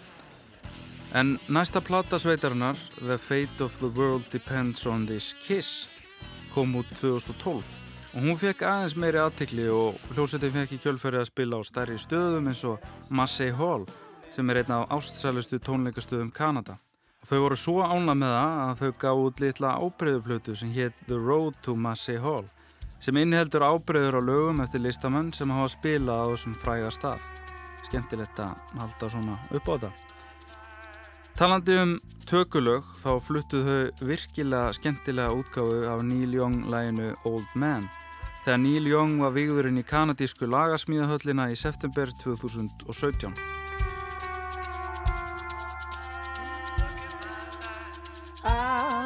En 1.16 1.34
næsta 1.48 1.80
plata 1.80 2.20
sveitarinnar, 2.20 2.76
The 3.00 3.18
Fate 3.18 3.64
of 3.64 3.80
the 3.80 3.88
World 3.88 4.28
Depends 4.32 4.86
on 4.86 5.06
This 5.08 5.32
Kiss, 5.40 5.88
kom 6.52 6.76
út 6.76 6.92
2012 7.00 7.64
og 8.12 8.20
hún 8.20 8.36
fekk 8.36 8.66
aðeins 8.68 9.00
meiri 9.00 9.20
aðtikli 9.24 9.70
og 9.72 9.96
hljómsveitin 10.12 10.52
fekk 10.52 10.76
í 10.76 10.80
kjölfæri 10.84 11.22
að 11.22 11.30
spila 11.32 11.56
á 11.56 11.62
stærri 11.64 11.96
stöðum 11.96 12.52
eins 12.52 12.64
og 12.68 12.84
Massey 13.08 13.48
Hall 13.56 13.88
sem 14.32 14.50
er 14.50 14.62
einn 14.62 14.72
af 14.74 14.88
ástsælustu 14.96 15.60
tónleikastöðum 15.60 16.32
Kanada. 16.32 16.78
Þau 17.22 17.38
voru 17.44 17.56
svo 17.58 17.82
ána 17.84 18.14
með 18.18 18.32
það 18.34 18.56
að 18.62 18.80
þau 18.80 18.98
gaf 19.04 19.20
út 19.26 19.40
litla 19.44 19.76
ábreyðuplötu 19.78 20.56
sem 20.58 20.72
hétt 20.74 21.04
The 21.06 21.18
Road 21.20 21.58
to 21.62 21.76
Massey 21.76 22.18
Hall 22.18 22.48
sem 23.02 23.18
inniheldur 23.18 23.64
ábreyður 23.66 24.18
á 24.18 24.20
lögum 24.22 24.62
eftir 24.62 24.82
listamenn 24.82 25.32
sem 25.34 25.50
hafa 25.50 25.70
spilað 25.74 26.22
á 26.22 26.26
þessum 26.32 26.56
fræga 26.58 26.90
stað. 26.94 27.22
Skemmtilegt 27.88 28.42
að 28.42 28.78
halda 28.78 29.10
svona 29.10 29.38
upp 29.50 29.70
á 29.70 29.74
þetta. 29.74 29.92
Talandi 31.38 31.78
um 31.80 31.96
tökulög 32.28 32.86
þá 33.02 33.10
fluttuð 33.26 33.68
þau 33.68 34.06
virkilega 34.10 34.76
skemmtilega 34.76 35.34
útgáfu 35.34 35.82
af 35.90 36.04
Neil 36.06 36.36
Young 36.38 36.68
læginu 36.70 37.10
Old 37.26 37.54
Man 37.54 37.86
þegar 38.44 38.62
Neil 38.62 38.86
Young 38.90 39.18
var 39.22 39.34
vigðurinn 39.34 39.78
í 39.78 39.86
kanadísku 39.86 40.50
lagasmíðahöllina 40.50 41.50
í 41.50 41.58
september 41.58 42.10
2017. 42.22 43.61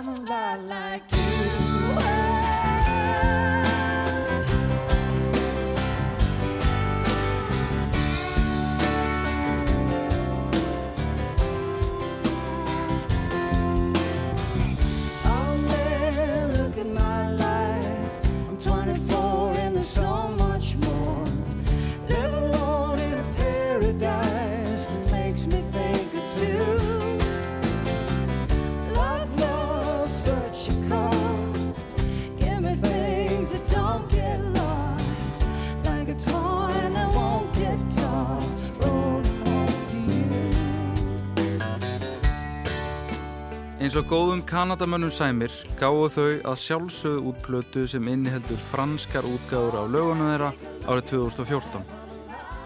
I'm 0.09 0.14
a 0.14 0.21
lot 0.31 0.61
like 0.66 1.03
you. 1.11 1.16
Eins 43.87 43.94
og 43.94 44.09
góðum 44.11 44.40
kanadamönnum 44.42 45.12
sæmir 45.14 45.53
gáðu 45.79 46.07
þau 46.11 46.31
að 46.51 46.57
sjálfsögðu 46.59 47.20
út 47.31 47.37
plötu 47.44 47.85
sem 47.87 48.09
inniheldur 48.11 48.59
franskar 48.72 49.22
útgáður 49.22 49.77
á 49.79 49.83
lögunum 49.87 50.31
þeirra 50.33 50.49
árið 50.90 51.05
2014. 51.12 51.85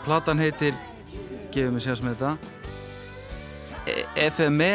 Platan 0.06 0.40
heitir, 0.40 0.78
gefum 1.52 1.76
við 1.76 1.84
sérs 1.84 2.00
með 2.06 2.22
þetta, 2.22 2.30
FME 4.30 4.70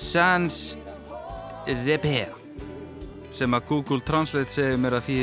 Sans 0.00 0.56
Repair 1.82 2.32
sem 3.36 3.60
að 3.60 3.68
Google 3.74 4.00
Translate 4.08 4.56
segir 4.56 4.80
mér 4.80 4.96
að 4.96 5.10
því 5.10 5.20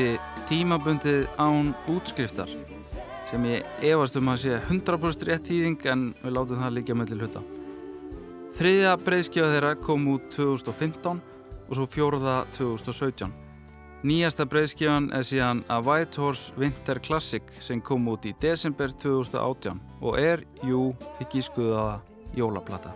tímabundið 0.52 1.26
án 1.42 1.74
útskriftar 1.96 2.54
sem 3.32 3.50
ég 3.56 3.90
efast 3.90 4.22
um 4.22 4.30
að 4.30 4.44
sé 4.46 4.62
100% 4.70 5.28
rétt 5.32 5.50
þýðing 5.50 5.92
en 5.98 6.08
við 6.22 6.38
látum 6.38 6.62
það 6.62 6.78
líka 6.78 7.02
með 7.02 7.16
til 7.16 7.22
hluta. 7.24 7.46
Þriðja 8.54 8.98
breyðskjöfa 9.02 9.50
þeirra 9.50 9.70
kom 9.82 10.04
út 10.12 10.26
2015 10.36 11.22
og 11.64 11.72
svo 11.74 11.88
fjóruða 11.90 12.44
2017. 12.54 13.32
Nýjasta 14.06 14.46
breyðskjöfan 14.46 15.08
er 15.18 15.26
síðan 15.26 15.64
A 15.74 15.80
White 15.82 16.22
Horse 16.22 16.54
Winter 16.62 17.00
Classic 17.02 17.50
sem 17.64 17.82
kom 17.82 18.06
út 18.12 18.28
í 18.30 18.36
desember 18.44 18.94
2018 19.02 19.82
og 20.04 20.20
er, 20.22 20.46
jú, 20.62 20.92
því 21.18 21.30
gískuðaða 21.34 21.98
jólaplata. 22.38 22.94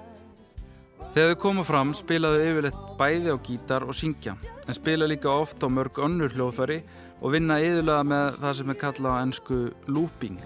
Þegar 1.15 1.33
þau 1.33 1.41
koma 1.41 1.65
fram 1.65 1.97
spilaðu 1.97 2.45
yfirleitt 2.45 2.95
bæði 2.99 3.33
á 3.33 3.37
gítar 3.49 3.89
og 3.89 3.97
syngja 3.97 4.37
en 4.37 4.77
spila 4.77 5.09
líka 5.09 5.33
oft 5.33 5.63
á 5.65 5.67
mörg 5.73 5.97
önnur 6.05 6.37
hljóðfæri 6.37 6.83
og 7.17 7.33
vinna 7.33 7.57
yðurlega 7.63 8.05
með 8.05 8.43
það 8.43 8.59
sem 8.59 8.75
er 8.75 8.83
kallað 8.85 9.15
á 9.17 9.21
ennsku 9.25 9.63
looping 9.89 10.37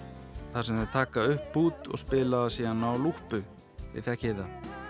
þar 0.54 0.70
sem 0.70 0.80
þau 0.80 0.92
taka 0.94 1.32
upp 1.34 1.64
út 1.66 1.90
og 1.92 2.00
spila 2.00 2.46
það 2.46 2.54
síðan 2.56 2.86
á 2.88 2.92
lúpu 2.96 3.42
þið 3.92 4.08
þekkið 4.08 4.40
það. 4.40 4.80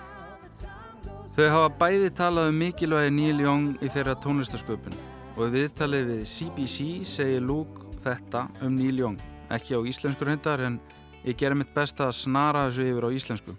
Þau 1.33 1.47
hafa 1.49 1.69
bæði 1.81 2.09
talað 2.13 2.51
um 2.51 2.59
mikilvægi 2.61 3.13
Neil 3.17 3.39
Young 3.41 3.69
í 3.81 3.89
þeirra 3.89 4.13
tónlistasköpun 4.21 4.99
og 5.33 5.55
viðtalið 5.55 6.11
við 6.11 6.27
CBC 6.29 6.89
segir 7.09 7.41
Luke 7.49 7.89
þetta 8.03 8.43
um 8.61 8.75
Neil 8.77 8.99
Young 9.01 9.17
ekki 9.49 9.79
á 9.79 9.81
íslensku 9.81 10.29
reyndar 10.29 10.61
en 10.67 10.77
ég 11.25 11.39
gera 11.41 11.57
mitt 11.57 11.73
besta 11.73 12.11
að 12.11 12.19
snara 12.19 12.67
þessu 12.67 12.85
yfir 12.91 13.09
á 13.09 13.17
íslensku. 13.17 13.57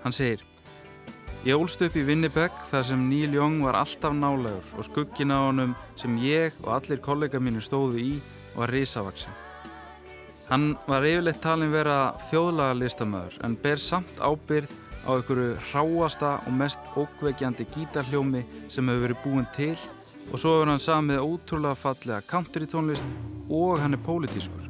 Hann 0.00 0.16
segir 0.16 0.46
Ég 1.44 1.60
ólst 1.60 1.84
upp 1.84 1.94
í 1.96 2.06
Winnipeg 2.08 2.56
þar 2.72 2.88
sem 2.88 3.06
Neil 3.12 3.36
Young 3.36 3.60
var 3.68 3.76
alltaf 3.82 4.16
nálegur 4.16 4.80
og 4.80 4.88
skuggin 4.88 5.36
á 5.36 5.44
honum 5.44 5.76
sem 6.00 6.16
ég 6.24 6.56
og 6.64 6.72
allir 6.78 7.04
kollega 7.04 7.40
mínu 7.40 7.60
stóðu 7.60 8.00
í 8.00 8.10
var 8.56 8.72
risavaksin. 8.72 9.36
Hann 10.48 10.70
var 10.88 11.04
yfirleitt 11.04 11.44
talin 11.44 11.72
vera 11.72 12.14
þjóðlaga 12.30 12.80
listamöður 12.80 13.42
en 13.44 13.60
ber 13.60 13.80
samt 13.80 14.24
ábyrð 14.24 14.72
á 15.06 15.10
einhverju 15.16 15.56
hráasta 15.70 16.36
og 16.46 16.52
mest 16.52 16.80
ókveikjandi 16.96 17.66
gítarhljómi 17.74 18.44
sem 18.68 18.88
hefur 18.88 19.06
verið 19.06 19.22
búin 19.24 19.48
til 19.56 19.76
og 20.30 20.38
svo 20.38 20.56
hefur 20.56 20.70
hann 20.70 20.82
samið 20.82 21.24
ótrúlega 21.24 21.78
fallega 21.78 22.26
country 22.30 22.68
tónlist 22.68 23.06
og 23.48 23.80
hann 23.80 23.96
er 23.96 24.04
pólitískur. 24.06 24.68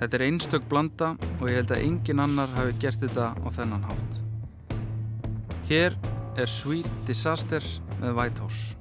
Þetta 0.00 0.18
er 0.18 0.26
einstök 0.26 0.64
blanda 0.66 1.12
og 1.38 1.46
ég 1.46 1.60
held 1.60 1.74
að 1.74 1.84
engin 1.86 2.22
annar 2.24 2.50
hafi 2.56 2.74
gert 2.82 3.02
þetta 3.04 3.32
á 3.38 3.48
þennan 3.54 3.86
hátt. 3.86 4.20
Hér 5.68 5.98
er 6.36 6.48
Sweet 6.50 6.88
Disaster 7.06 7.62
með 8.00 8.16
Whitehorse. 8.18 8.76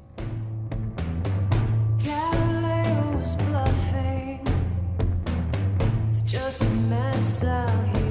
Galileo's 2.01 3.35
bluffing. 3.45 4.47
It's 6.09 6.23
just 6.23 6.63
a 6.63 6.69
mess 6.89 7.43
out 7.43 7.85
here. 7.93 8.10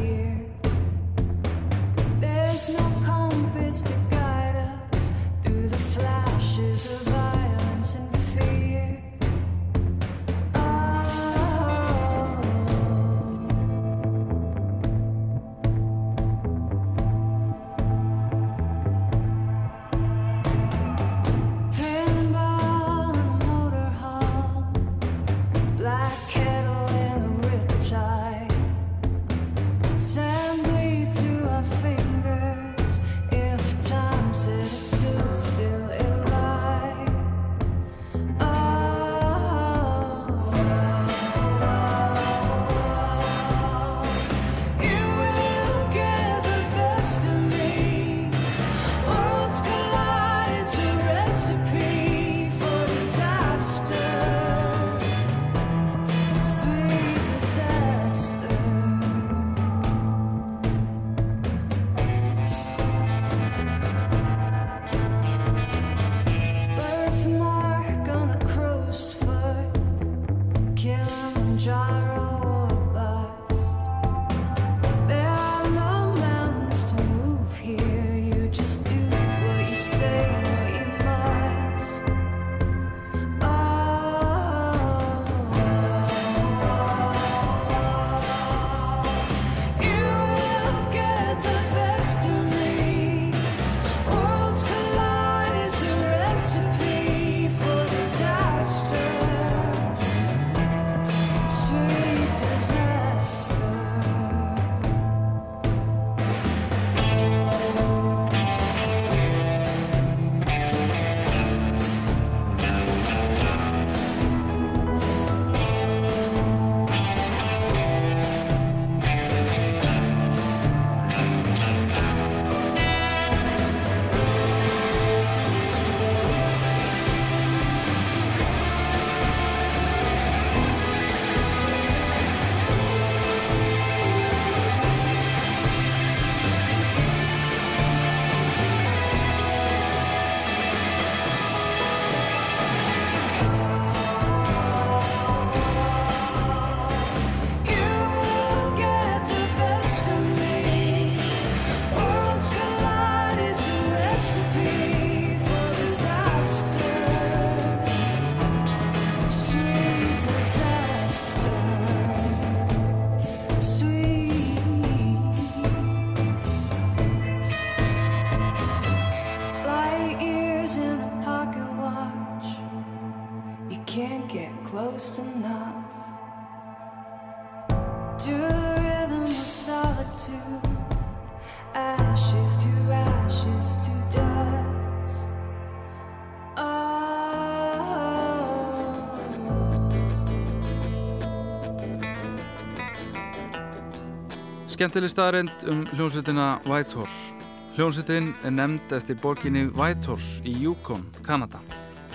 Skemmtileg 194.81 195.11
staðarind 195.13 195.63
um 195.69 195.83
hljómsveitina 195.93 196.45
Whitehorse. 196.65 197.35
Hljómsveitin 197.77 198.31
er 198.49 198.55
nefnd 198.57 198.95
eftir 198.97 199.19
borginni 199.21 199.67
Whitehorse 199.77 200.41
í 200.49 200.55
Yukon, 200.57 201.03
Kanada. 201.21 201.61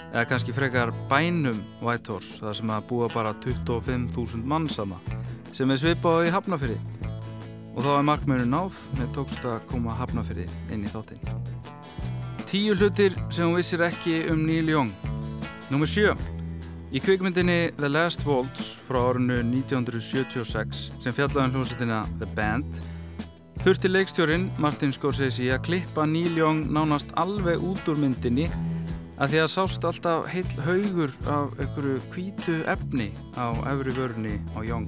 Eða 0.08 0.24
kannski 0.32 0.56
frekar 0.58 0.90
bænum 1.06 1.60
Whitehorse, 1.86 2.40
þar 2.42 2.58
sem 2.58 2.72
að 2.74 2.88
búa 2.90 3.12
bara 3.14 3.36
25.000 3.46 4.42
mann 4.50 4.66
sama, 4.74 4.98
sem 5.54 5.70
er 5.70 5.78
svipað 5.78 6.26
í 6.26 6.34
Hafnafyrði. 6.34 6.80
Og 7.76 7.86
þá 7.86 7.92
er 8.00 8.08
markmönu 8.10 8.50
náð 8.50 8.80
með 8.98 9.12
tókst 9.20 9.46
að 9.46 9.62
koma 9.70 9.94
Hafnafyrði 10.02 10.48
inn 10.74 10.88
í 10.90 10.96
þáttinn. 10.96 11.22
Tíu 12.50 12.74
hlutir 12.74 13.14
sem 13.30 13.46
hún 13.46 13.60
vissir 13.62 13.86
ekki 13.86 14.24
um 14.34 14.42
Neil 14.50 14.74
Young. 14.74 14.90
Númer 15.70 15.86
sjö. 15.86 16.18
Í 16.96 17.00
kvikmyndinni 17.04 17.74
The 17.76 17.90
Last 17.92 18.22
Waltz 18.24 18.78
frá 18.88 19.02
árinu 19.10 19.42
1976 19.44 20.94
sem 21.04 21.16
fjallaði 21.18 21.42
um 21.50 21.56
hljómsveitina 21.58 21.98
The 22.22 22.30
Band 22.38 22.78
þurfti 23.66 23.92
leikstjórin 23.92 24.46
Martin 24.64 24.94
Scorsese 24.96 25.50
að 25.52 25.66
klippa 25.66 26.06
Neil 26.08 26.40
Young 26.40 26.70
nánast 26.72 27.12
alveg 27.20 27.60
út 27.60 27.92
úr 27.92 28.00
myndinni 28.00 28.48
að 29.20 29.34
því 29.34 29.42
að 29.44 29.52
sást 29.58 29.90
alltaf 29.90 30.30
heil 30.32 30.48
haugur 30.70 31.12
af 31.28 31.60
einhverju 31.60 32.00
hvítu 32.14 32.58
efni 32.64 33.10
á 33.36 33.52
efri 33.74 33.98
vörunni 34.00 34.38
á 34.56 34.64
Young. 34.64 34.88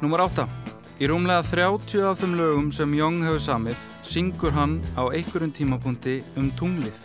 Númer 0.00 0.24
8. 0.30 0.48
Í 0.96 1.12
rúmlega 1.12 1.44
30 1.44 2.08
af 2.08 2.24
þeim 2.24 2.40
lögum 2.40 2.72
sem 2.72 2.96
Young 2.96 3.20
hefur 3.26 3.48
samið 3.50 3.84
syngur 4.00 4.56
hann 4.56 4.80
á 4.96 5.12
einhverjum 5.12 5.52
tímapunkti 5.52 6.22
um 6.40 6.48
tunglið. 6.56 6.96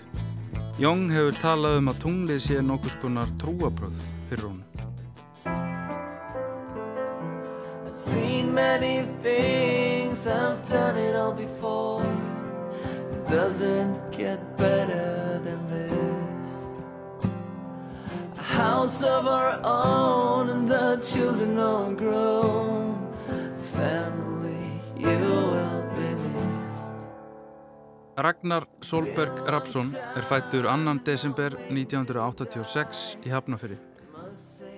Young 0.80 1.10
hefur 1.12 1.36
talað 1.36 1.74
um 1.82 1.90
að 1.92 1.98
tunglið 2.00 2.38
sé 2.40 2.62
nokkus 2.64 2.94
konar 3.02 3.28
trúabröð 3.42 3.98
fyrir 4.30 4.46
hún. 4.48 4.62
I've 7.84 7.98
seen 8.00 8.54
many 8.54 9.04
things, 9.22 10.26
I've 10.26 10.64
done 10.70 10.96
it 10.96 11.18
all 11.18 11.34
before. 11.34 12.06
It 13.12 13.28
doesn't 13.28 14.00
get 14.16 14.40
better 14.56 15.42
than 15.44 15.60
this. 15.68 16.54
A 18.40 18.42
house 18.42 19.04
of 19.04 19.28
our 19.28 19.60
own, 19.66 20.50
and 20.50 20.70
the 20.70 20.96
children 21.04 21.60
all 21.60 21.92
grown. 21.92 22.69
Ragnar 28.20 28.66
Solberg 28.84 29.48
Rapsson 29.48 29.94
er 30.18 30.26
fættur 30.28 30.66
2. 30.68 30.94
desember 31.08 31.54
1986 31.72 33.04
í 33.24 33.32
Hafnafyrir. 33.32 33.80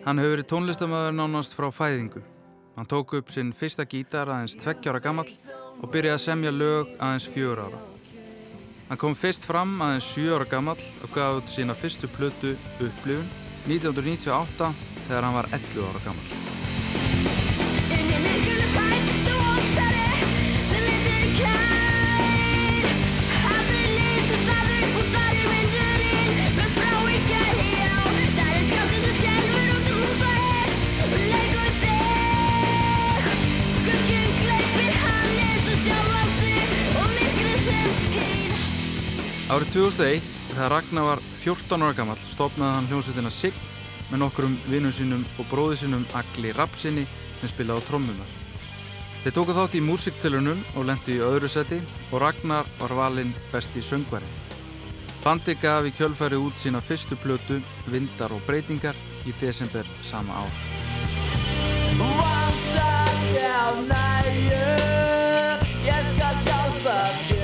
Hann 0.06 0.21
hefur 0.21 0.36
verið 0.36 0.47
tónlistamöður 0.51 1.15
nánast 1.17 1.56
frá 1.58 1.71
fæðingu. 1.73 2.21
Hann 2.77 2.89
tók 2.89 3.15
upp 3.17 3.34
sinn 3.34 3.49
fyrsta 3.58 3.88
gítar 3.89 4.30
aðeins 4.30 4.58
tveggjára 4.62 5.01
gammal 5.01 5.25
og 5.82 5.89
byrjaði 5.89 6.19
að 6.19 6.23
semja 6.27 6.54
lög 6.54 6.93
aðeins 6.99 7.27
fjör 7.34 7.63
ára. 7.65 7.82
Hann 8.91 9.01
kom 9.01 9.17
fyrst 9.17 9.49
fram 9.49 9.73
aðeins 9.82 10.12
sjö 10.13 10.38
ára 10.38 10.49
gammal 10.51 10.77
og 11.01 11.15
gaf 11.15 11.41
út 11.41 11.49
sína 11.49 11.77
fyrstu 11.77 12.12
plötu 12.13 12.54
upplifun 12.77 13.25
1998 13.65 14.73
þegar 15.08 15.30
hann 15.30 15.39
var 15.41 15.49
11 15.56 15.89
ára 15.89 16.06
gammal. 16.06 16.81
Árið 39.52 39.73
2001, 39.73 40.27
þegar 40.54 40.69
Ragnar 40.71 41.04
var 41.10 41.21
14 41.43 41.81
ára 41.83 41.95
gammal, 41.97 42.19
stopnaði 42.23 42.75
hann 42.77 42.85
hljómsveitina 42.87 43.31
Sigg 43.35 43.58
með 44.08 44.21
nokkrum 44.21 44.54
vinnum 44.71 44.93
sínum 44.95 45.25
og 45.41 45.49
bróði 45.52 45.81
sínum 45.81 46.06
Agli 46.15 46.54
Rapsinni 46.56 47.04
sem 47.41 47.52
spilaði 47.52 47.83
á 47.83 47.87
trommunar. 47.89 48.29
Þeir 49.25 49.35
tóku 49.35 49.56
þátt 49.58 49.75
í 49.75 49.81
músiktilunum 49.83 50.62
og 50.79 50.87
lendi 50.87 51.17
í 51.17 51.25
öðru 51.27 51.49
seti 51.52 51.81
og 52.13 52.23
Ragnar 52.23 52.71
var 52.79 52.95
valinn 52.95 53.35
besti 53.52 53.83
söngvari. 53.83 54.31
Bandi 55.25 55.58
gaf 55.60 55.83
í 55.83 55.91
kjölfæri 55.99 56.39
út 56.39 56.56
sína 56.56 56.79
fyrstu 56.79 57.19
plötu, 57.19 57.60
Vindar 57.91 58.31
og 58.31 58.47
breytingar, 58.47 58.95
í 59.27 59.35
desember 59.43 59.83
sama 60.08 60.45
ár. 60.45 60.63
Vantar 61.99 63.19
hjá 63.35 63.62
næju 63.91 64.65
Ég 65.91 66.12
skal 66.15 66.41
hjálpa 66.47 66.99
þér 67.27 67.40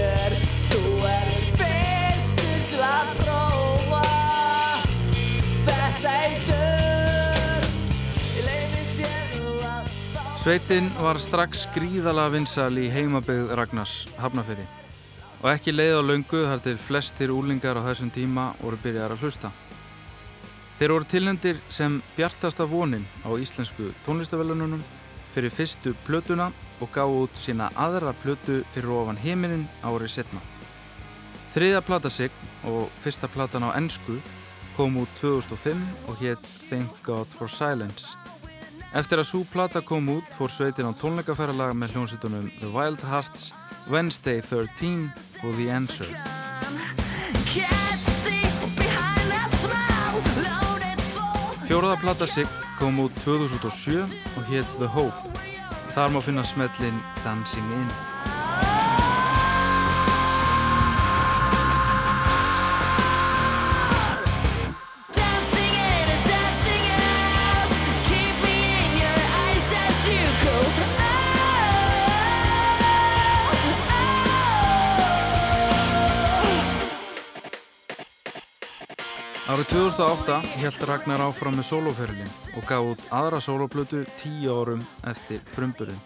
Sveitin 10.47 10.85
var 11.03 11.17
strax 11.19 11.65
gríðalega 11.75 12.31
vinsal 12.31 12.77
í 12.79 12.85
heimabegð 12.87 13.49
Ragnars 13.59 14.05
Hafnafyrir 14.15 14.69
og 15.41 15.49
ekki 15.51 15.73
leið 15.73 15.97
á 15.99 16.07
löngu 16.07 16.43
þar 16.47 16.61
til 16.63 16.75
flestir 16.79 17.33
úlingar 17.35 17.75
á 17.75 17.83
þessum 17.89 18.13
tíma 18.15 18.45
voru 18.61 18.79
byrjar 18.79 19.11
að 19.11 19.25
hlusta. 19.25 19.51
Þeir 20.79 20.93
voru 20.95 21.09
tilnendir 21.11 21.59
sem 21.67 21.99
bjartasta 22.15 22.63
vonin 22.63 23.03
á 23.27 23.29
íslensku 23.35 23.89
tónlistavellununum 24.05 24.87
fyrir 25.35 25.51
fyrstu 25.51 25.91
plötuna 26.07 26.47
og 26.79 26.95
gáðu 26.95 27.25
út 27.25 27.43
sína 27.43 27.67
aðra 27.75 28.15
plötu 28.23 28.61
fyrir 28.71 28.95
ofan 29.01 29.19
heiminin 29.19 29.67
árið 29.83 30.15
setna. 30.15 30.39
Þriðja 31.57 31.83
plata 31.83 32.09
sig 32.09 32.31
og 32.63 32.87
fyrsta 33.03 33.27
platan 33.27 33.67
á 33.67 33.75
ennsku 33.75 34.21
kom 34.77 34.97
út 35.01 35.09
2005 35.21 35.77
og 36.07 36.15
hétt 36.21 36.43
Thank 36.69 36.89
God 37.03 37.25
for 37.33 37.49
Silence. 37.49 38.13
Eftir 38.93 39.17
að 39.17 39.25
svo 39.25 39.39
plata 39.49 39.81
kom 39.81 40.05
út 40.13 40.35
fór 40.37 40.51
sveitin 40.53 40.85
á 40.85 40.93
tónleikaferðalaga 41.01 41.73
með 41.73 41.95
hljónsutunum 41.95 42.51
The 42.59 42.69
Wild 42.75 43.01
Hearts, 43.09 43.49
Wednesday 43.89 44.37
13 44.41 45.09
og 45.41 45.57
The 45.57 45.71
Answer. 45.73 46.11
Fjóraða 51.65 51.97
plata 52.01 52.27
sig 52.29 52.45
kom 52.77 53.01
út 53.01 53.17
2007 53.25 53.97
og 54.37 54.43
hétt 54.51 54.77
The 54.77 54.91
Hope. 54.93 55.41
Þar 55.97 56.13
má 56.13 56.21
finna 56.21 56.45
smellin 56.45 57.01
Dancing 57.25 57.73
In. 57.81 58.16
Árið 79.57 79.71
2008 79.73 80.35
held 80.61 80.83
Ragnar 80.85 81.21
áfram 81.25 81.55
með 81.57 81.65
soloferlin 81.65 82.27
og 82.59 82.65
gaf 82.69 82.89
út 82.91 83.05
aðra 83.09 83.39
soloplötu 83.41 84.03
tíu 84.19 84.53
árum 84.53 84.83
eftir 85.09 85.39
frumburinn. 85.55 85.97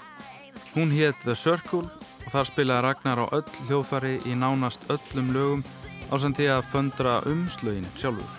Hún 0.72 0.94
hétt 0.96 1.20
The 1.26 1.34
Circle 1.36 1.82
og 1.84 2.30
þar 2.32 2.48
spilaði 2.48 2.86
Ragnar 2.86 3.20
á 3.20 3.26
öll 3.36 3.50
hljóðfæri 3.68 4.14
í 4.24 4.38
nánast 4.40 4.86
öllum 4.88 5.34
lögum 5.36 5.66
á 6.08 6.16
samt 6.16 6.40
því 6.40 6.48
að 6.48 6.70
föndra 6.72 7.16
umslögin 7.28 7.90
sjálfur. 8.00 8.38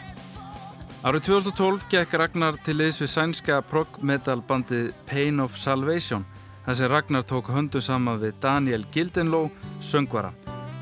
Árið 1.05 1.27
2012 1.27 1.85
gekk 1.93 2.17
Ragnar 2.17 2.57
til 2.65 2.79
liðs 2.79 3.03
við 3.03 3.11
sænska 3.13 3.59
prog 3.69 3.99
metal 4.01 4.41
bandið 4.41 4.95
Pain 5.11 5.43
of 5.45 5.59
Salvation 5.61 6.25
þar 6.65 6.79
sem 6.79 6.89
Ragnar 6.89 7.27
tók 7.29 7.51
höndu 7.53 7.83
saman 7.85 8.23
við 8.23 8.41
Daniel 8.41 8.89
Gildenlow, 8.89 9.53
söngvara 9.77 10.33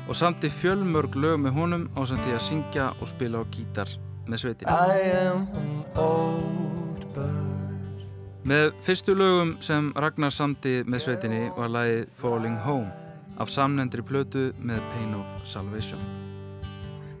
og 0.07 0.15
samti 0.15 0.47
fjölmörg 0.47 1.19
lög 1.19 1.43
með 1.43 1.59
honum 1.59 1.85
á 1.99 2.07
samt 2.07 2.23
því 2.23 2.37
að 2.37 2.47
syngja 2.47 2.87
og 3.01 3.11
spila 3.11 3.43
á 3.43 3.51
gítar 3.51 3.91
með 4.27 4.37
sveitin. 4.43 4.67
I 4.67 4.99
am 5.25 5.47
an 5.57 5.85
old 5.95 7.05
bird 7.15 8.05
Með 8.47 8.71
fyrstu 8.81 9.13
lögum 9.13 9.55
sem 9.61 9.91
Ragnar 9.95 10.33
samti 10.33 10.81
með 10.89 10.99
sveitinni 11.05 11.43
var 11.57 11.69
lagið 11.69 12.07
Falling 12.17 12.57
Home 12.65 12.89
af 13.41 13.49
samnendri 13.53 14.01
plötu 14.05 14.49
með 14.57 14.81
Pain 14.93 15.13
of 15.17 15.25
Salvation. 15.45 15.99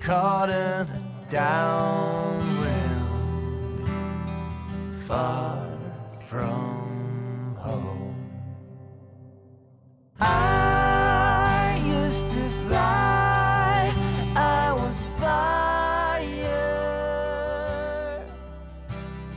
Caught 0.01 0.49
in 0.49 0.87
a 0.89 1.01
downwind 1.29 3.01
far 5.07 5.67
from 6.25 7.55
home. 7.59 8.15
I 10.19 11.81
used 11.85 12.31
to 12.31 12.43
fly, 12.67 13.10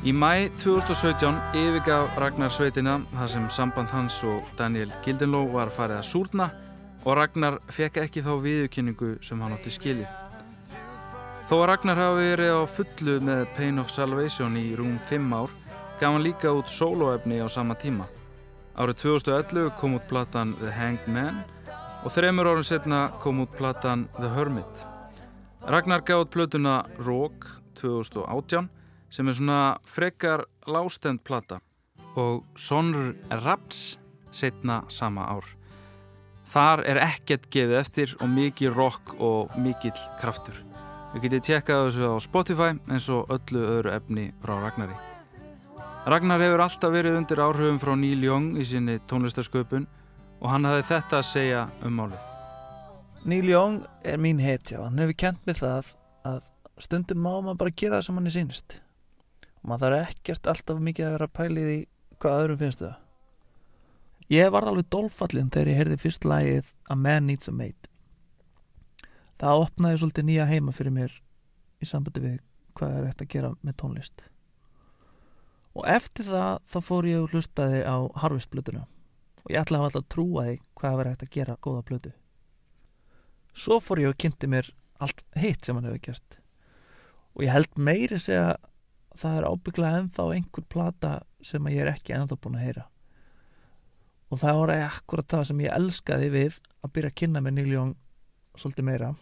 Í 0.05 0.13
mæ 0.13 0.51
2017 0.61 1.55
yfirgaf 1.57 2.19
Ragnar 2.21 2.51
sveitina 2.53 2.99
þar 3.09 3.31
sem 3.33 3.45
samband 3.49 3.89
hans 3.89 4.19
og 4.29 4.51
Daniel 4.59 4.91
Gildenló 5.01 5.47
var 5.55 5.71
farið 5.73 5.97
að 5.97 6.09
súrna 6.11 6.49
og 7.07 7.17
Ragnar 7.17 7.57
fekk 7.73 8.03
ekki 8.03 8.21
þá 8.27 8.35
viðurkynningu 8.45 9.15
sem 9.25 9.41
hann 9.41 9.55
átti 9.57 9.73
skilið. 9.73 10.11
Þó 11.49 11.55
að 11.57 11.65
Ragnar 11.71 12.03
hafi 12.03 12.29
verið 12.35 12.53
á 12.53 12.63
fullu 12.75 13.17
með 13.31 13.47
Pain 13.57 13.81
of 13.81 13.95
Salvation 13.95 14.61
í 14.61 14.67
rúm 14.77 15.01
5 15.09 15.33
ár 15.41 15.57
gaf 15.57 16.05
hann 16.05 16.27
líka 16.29 16.53
út 16.53 16.69
soloefni 16.69 17.41
á 17.41 17.49
sama 17.49 17.73
tíma. 17.73 18.05
Árið 18.77 19.01
2011 19.07 19.73
kom 19.81 19.97
út 19.97 20.05
platan 20.13 20.53
The 20.61 20.77
Hanged 20.77 21.09
Man 21.09 21.41
og 22.05 22.13
þreymur 22.13 22.53
árið 22.53 22.75
setna 22.75 23.07
kom 23.25 23.41
út 23.41 23.57
platan 23.57 24.05
The 24.21 24.37
Hermit. 24.37 24.87
Ragnar 25.65 26.05
gaf 26.05 26.29
út 26.29 26.37
plötuna 26.37 26.83
Rock 27.01 27.49
2018 27.81 28.69
sem 29.15 29.29
er 29.31 29.37
svona 29.39 29.61
frekar 29.87 30.43
lástend 30.67 31.23
plata 31.23 31.61
og 32.19 32.43
Sonr 32.59 33.15
Raps 33.45 33.97
setna 34.35 34.83
sama 34.91 35.27
ár. 35.31 35.47
Þar 36.51 36.85
er 36.87 37.01
ekkert 37.03 37.49
gefið 37.51 37.79
eftir 37.79 38.15
og 38.21 38.31
mikið 38.31 38.77
rock 38.77 39.15
og 39.23 39.55
mikill 39.59 39.97
kraftur. 40.21 40.61
Við 41.15 41.27
getið 41.27 41.45
tjekkað 41.49 41.83
þessu 41.87 42.11
á 42.11 42.15
Spotify 42.23 42.71
eins 42.91 43.09
og 43.11 43.31
öllu 43.35 43.63
öðru 43.63 43.95
efni 43.95 44.29
frá 44.43 44.57
Ragnari. 44.59 44.97
Ragnar 46.11 46.43
hefur 46.43 46.63
alltaf 46.67 46.93
verið 46.93 47.19
undir 47.21 47.43
áhrifum 47.43 47.81
frá 47.83 47.95
Neil 47.97 48.23
Young 48.27 48.59
í 48.59 48.67
sinni 48.67 48.99
tónlistarsköpun 49.11 49.87
og 50.43 50.49
hann 50.51 50.67
hafði 50.69 50.89
þetta 50.91 51.21
að 51.21 51.29
segja 51.31 51.67
um 51.87 52.01
málið. 52.03 52.31
Neil 53.25 53.47
Young 53.49 53.85
er 54.05 54.19
mín 54.21 54.43
hetja 54.43 54.83
og 54.83 54.91
hann 54.91 55.01
hefur 55.01 55.21
kent 55.23 55.47
mér 55.47 55.63
það 55.63 55.95
að 56.29 56.43
stundum 56.83 57.23
má 57.23 57.33
maður 57.39 57.63
bara 57.63 57.79
gera 57.79 58.01
það 58.01 58.09
sem 58.09 58.19
hann 58.21 58.31
er 58.31 58.35
sínist 58.35 58.81
maður 59.65 59.97
þarf 59.97 60.13
ekkert 60.13 60.51
alltaf 60.53 60.83
mikið 60.87 61.07
að 61.07 61.17
vera 61.17 61.29
að 61.29 61.35
pæli 61.39 61.65
því 61.69 61.79
hvað 62.23 62.41
öðrum 62.43 62.61
finnst 62.63 62.85
það 62.85 64.35
ég 64.35 64.53
var 64.55 64.69
alveg 64.69 64.89
dolfallin 64.93 65.51
þegar 65.53 65.71
ég 65.73 65.81
heyrði 65.81 66.01
fyrst 66.05 66.29
lagið 66.29 66.71
A 66.89 66.97
Man 66.97 67.29
Needs 67.29 67.51
a 67.51 67.55
Mate. 67.55 67.91
Það 69.41 69.65
opnaði 69.67 70.01
svolítið 70.01 70.29
nýja 70.29 70.49
heima 70.49 70.73
fyrir 70.73 70.95
mér 70.95 71.15
í 71.83 71.89
sambandi 71.89 72.23
við 72.25 72.39
hvað 72.79 72.99
er 72.99 73.09
eftir 73.11 73.27
að 73.27 73.33
gera 73.35 73.53
með 73.61 73.79
tónlist. 73.83 74.27
Og 75.75 75.89
eftir 75.91 76.29
það 76.31 76.61
þá 76.71 76.79
fór 76.89 77.09
ég 77.11 77.23
og 77.23 77.35
hlustaði 77.35 77.81
á 77.85 77.97
Harvest-blötuna 78.23 78.85
og 79.45 79.53
ég 79.53 79.61
ætlaði 79.61 79.91
alltaf 79.91 80.05
að 80.05 80.13
trúa 80.15 80.45
því 80.49 80.61
hvað 80.81 81.01
var 81.01 81.11
eftir 81.11 81.29
að 81.29 81.35
gera 81.39 81.59
góða 81.61 81.87
blötu 81.89 82.15
svo 83.55 83.79
fór 83.83 84.03
ég 84.03 84.11
og 84.11 84.19
kynnti 84.19 84.51
mér 84.51 84.71
allt 85.03 85.23
hitt 85.39 85.65
sem 85.65 85.77
hann 85.79 85.87
hefur 85.89 86.03
gert. 86.09 86.39
Og 87.35 87.47
ég 87.47 87.55
held 87.55 87.79
meiri 87.79 88.19
segja 88.23 88.57
það 89.19 89.39
er 89.39 89.49
ábygglega 89.51 90.01
ennþá 90.01 90.27
einhver 90.35 90.67
plata 90.71 91.13
sem 91.45 91.71
ég 91.73 91.85
er 91.85 91.93
ekki 91.93 92.17
ennþá 92.17 92.39
búin 92.41 92.59
að 92.59 92.67
heyra. 92.67 92.87
Og 94.33 94.41
það 94.41 94.61
var 94.61 94.73
akkurat 94.79 95.31
það 95.31 95.45
sem 95.51 95.61
ég 95.63 95.77
elskaði 95.77 96.33
við 96.33 96.59
að 96.83 96.95
byrja 96.97 97.13
að 97.13 97.19
kynna 97.21 97.45
með 97.45 97.57
Neil 97.59 97.71
Young 97.75 97.95
svolítið 98.59 98.89
meira 98.89 99.13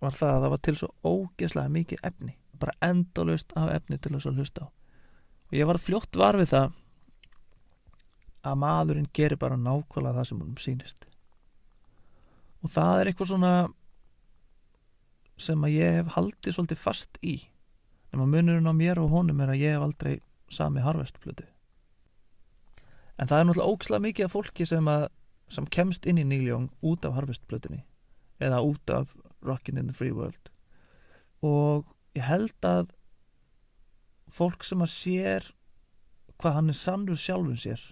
var 0.00 0.16
það 0.16 0.32
að 0.34 0.42
það 0.44 0.52
var 0.54 0.62
til 0.64 0.74
svo 0.78 0.88
ógeðslega 1.04 1.74
mikið 1.74 2.08
efni 2.10 2.34
bara 2.60 2.76
endalaust 2.84 3.52
af 3.58 3.72
efni 3.74 3.98
til 3.98 4.14
þess 4.14 4.30
að 4.30 4.40
hlusta 4.40 4.66
á. 4.66 4.68
Og 5.50 5.56
ég 5.58 5.68
var 5.68 5.80
fljótt 5.82 6.18
var 6.18 6.38
við 6.38 6.52
það 6.54 6.76
að 8.44 8.60
maðurinn 8.60 9.10
gerir 9.16 9.40
bara 9.40 9.58
nákvæmlega 9.60 10.18
það 10.18 10.28
sem 10.30 10.42
hún 10.42 10.60
sýnist. 10.60 11.08
Og 12.64 12.72
það 12.72 13.00
er 13.00 13.10
eitthvað 13.10 13.30
svona 13.32 13.54
sem 15.44 15.66
að 15.66 15.74
ég 15.74 15.98
hef 15.98 16.14
haldið 16.14 16.56
svolítið 16.56 16.80
fast 16.80 17.18
í 17.20 17.34
nema 18.14 18.28
munurinn 18.30 18.70
á 18.70 18.74
mér 18.74 19.00
og 19.02 19.10
honum 19.10 19.42
er 19.42 19.52
að 19.52 19.62
ég 19.64 19.74
hef 19.74 19.84
aldrei 19.84 20.14
sami 20.52 20.82
harvestplötu. 20.84 21.46
En 23.18 23.30
það 23.30 23.40
er 23.40 23.48
náttúrulega 23.48 23.74
ókslega 23.74 24.04
mikið 24.04 24.26
af 24.28 24.34
fólki 24.34 24.66
sem 24.66 24.90
að 24.90 25.08
sem 25.52 25.66
kemst 25.70 26.06
inn 26.08 26.18
í 26.18 26.24
Neil 26.26 26.46
Young 26.48 26.70
út 26.82 27.04
af 27.04 27.18
harvestplötunni 27.18 27.82
eða 28.42 28.62
út 28.64 28.90
af 28.90 29.12
Rockin' 29.44 29.78
in 29.78 29.90
the 29.90 29.94
Free 29.94 30.14
World. 30.14 30.50
Og 31.42 31.84
ég 32.16 32.24
held 32.26 32.54
að 32.66 32.94
fólk 34.30 34.64
sem 34.64 34.82
að 34.82 34.94
sér 34.94 35.50
hvað 36.40 36.56
hann 36.58 36.72
er 36.72 36.78
sannur 36.78 37.20
sjálfum 37.20 37.58
sér 37.60 37.82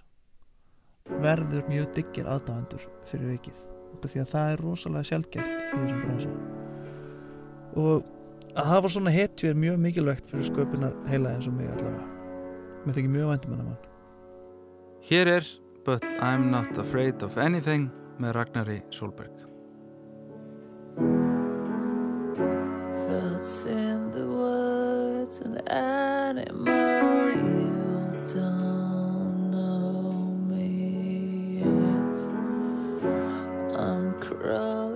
verður 1.23 1.69
mjög 1.69 1.93
diggir 1.99 2.31
aðdáðendur 2.31 2.89
fyrir 3.11 3.37
vikið. 3.37 3.61
Því 4.03 4.23
að 4.23 4.33
það 4.33 4.53
er 4.53 4.63
rosalega 4.65 5.07
sjálfgeft 5.07 5.53
í 5.53 5.83
þessum 5.83 6.01
bransa. 6.03 6.31
Og 7.79 8.11
að 8.53 8.69
hafa 8.69 8.89
svona 8.93 9.15
hetju 9.15 9.49
er 9.49 9.57
mjög 9.57 9.81
mikilvægt 9.87 10.29
fyrir 10.31 10.45
sköpunar 10.51 10.93
heila 11.09 11.33
eins 11.33 11.49
og 11.49 11.57
mig 11.57 11.71
allavega 11.73 12.05
mér 12.85 12.99
þykir 12.99 13.17
mjög 13.17 13.33
vændum 13.33 13.57
hennar 13.57 13.73
mann 13.73 13.91
Hér 15.03 15.27
er 15.27 15.45
But 15.85 16.05
I'm 16.21 16.51
Not 16.51 16.79
Afraid 16.79 17.23
of 17.27 17.37
Anything 17.39 17.89
með 18.23 18.37
Ragnari 18.37 18.77
Solberg. 18.95 19.35
Thoughts 22.93 23.67
in 23.67 24.13
the 24.13 24.27
woods, 24.29 25.41
an 25.41 25.59
animal 25.67 27.35
you 27.35 28.13
don't 28.33 29.51
know 29.51 30.39
me 30.47 31.65
yet. 31.65 32.19
I'm 33.77 34.13
crawling 34.21 34.92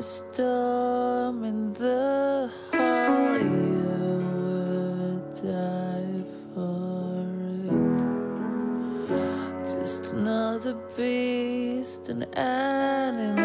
another 0.00 0.08
storm 0.08 1.44
in 1.44 1.74
the 1.74 2.50
hall. 2.72 3.38
You 3.38 4.22
would 4.40 5.34
die 5.34 6.24
for 6.54 7.26
it. 9.10 9.64
Just 9.64 10.12
another 10.14 10.74
beast, 10.96 12.08
an 12.08 12.22
animal. 12.34 13.39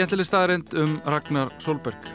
Skemmtileg 0.00 0.24
staðarind 0.24 0.74
um 0.80 0.92
Ragnar 1.12 1.50
Solberg. 1.60 2.06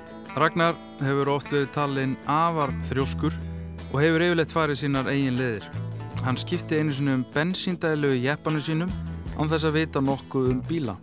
Ragnar 0.41 0.73
hefur 1.05 1.29
oft 1.35 1.51
verið 1.53 1.67
talinn 1.75 2.15
afar 2.25 2.71
þrjóskur 2.87 3.35
og 3.91 3.99
hefur 4.01 4.23
yfirleitt 4.25 4.53
farið 4.55 4.79
sínar 4.79 5.09
eigin 5.11 5.35
leðir. 5.37 5.67
Hann 6.25 6.39
skipti 6.41 6.79
einu 6.79 6.95
sinni 6.97 7.13
um 7.13 7.25
bensíndælu 7.35 8.15
í 8.15 8.23
jeppanu 8.23 8.57
sínum 8.57 8.89
án 9.37 9.51
þess 9.51 9.67
að 9.69 9.77
vita 9.77 10.01
nokkuð 10.01 10.47
um 10.49 10.63
bíla. 10.65 10.95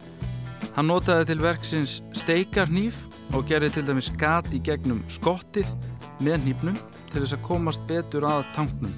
Hann 0.75 0.91
notaði 0.91 1.29
til 1.29 1.45
verksins 1.45 1.93
steikarnýf 2.19 2.99
og 3.31 3.47
gerði 3.47 3.77
til 3.77 3.85
dæmis 3.87 4.11
gat 4.19 4.49
í 4.51 4.59
gegnum 4.67 5.05
skottið 5.07 5.71
með 6.19 6.49
nýpnum 6.49 6.81
til 7.13 7.21
þess 7.21 7.37
að 7.37 7.45
komast 7.47 7.85
betur 7.87 8.27
að 8.27 8.43
tanknum. 8.57 8.97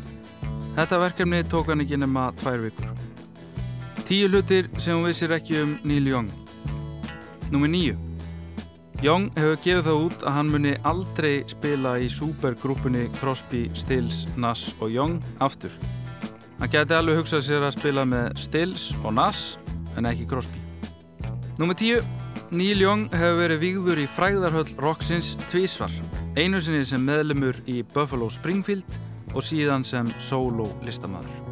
Þetta 0.78 1.02
verkefni 1.04 1.42
tók 1.52 1.68
hann 1.68 1.84
ekki 1.84 2.00
nema 2.00 2.30
tvær 2.40 2.64
vikur. 2.64 2.96
Tíu 4.08 4.32
hlutir 4.32 4.72
sem 4.78 4.96
hún 4.96 5.04
vissir 5.10 5.36
ekki 5.36 5.60
um 5.60 5.76
Neil 5.84 6.08
Young. 6.14 6.32
Númer 7.52 7.72
níu. 7.72 7.94
Young 9.04 9.26
hefur 9.36 9.58
gefið 9.60 9.84
það 9.84 10.02
út 10.06 10.22
að 10.24 10.36
hann 10.38 10.50
muni 10.52 10.72
aldrei 10.88 11.32
spila 11.50 11.96
í 12.00 12.06
supergrúpunni 12.08 13.08
Crosby, 13.18 13.66
Stills, 13.76 14.24
Nass 14.40 14.72
og 14.78 14.94
Young 14.94 15.18
aftur. 15.44 15.74
Hann 16.60 16.70
geti 16.72 16.96
alveg 16.96 17.18
hugsað 17.20 17.42
sér 17.48 17.66
að 17.66 17.74
spila 17.76 18.06
með 18.08 18.30
Stills 18.40 18.86
og 19.02 19.16
Nass 19.18 19.58
en 19.98 20.08
ekki 20.08 20.28
Crosby. 20.30 20.62
Númer 21.58 21.76
tíu. 21.76 22.00
Neil 22.54 22.80
Young 22.80 23.08
hefur 23.10 23.40
verið 23.40 23.62
vígður 23.64 24.00
í 24.04 24.08
fræðarhöll 24.08 24.76
Roxins 24.78 25.34
tvísvar. 25.50 25.92
Einu 26.38 26.60
sinni 26.62 26.84
sem 26.86 27.02
meðlumur 27.02 27.60
í 27.66 27.82
Buffalo 27.94 28.30
Springfield 28.30 28.98
og 29.34 29.42
síðan 29.42 29.84
sem 29.86 30.10
solo 30.22 30.70
listamæður. 30.86 31.42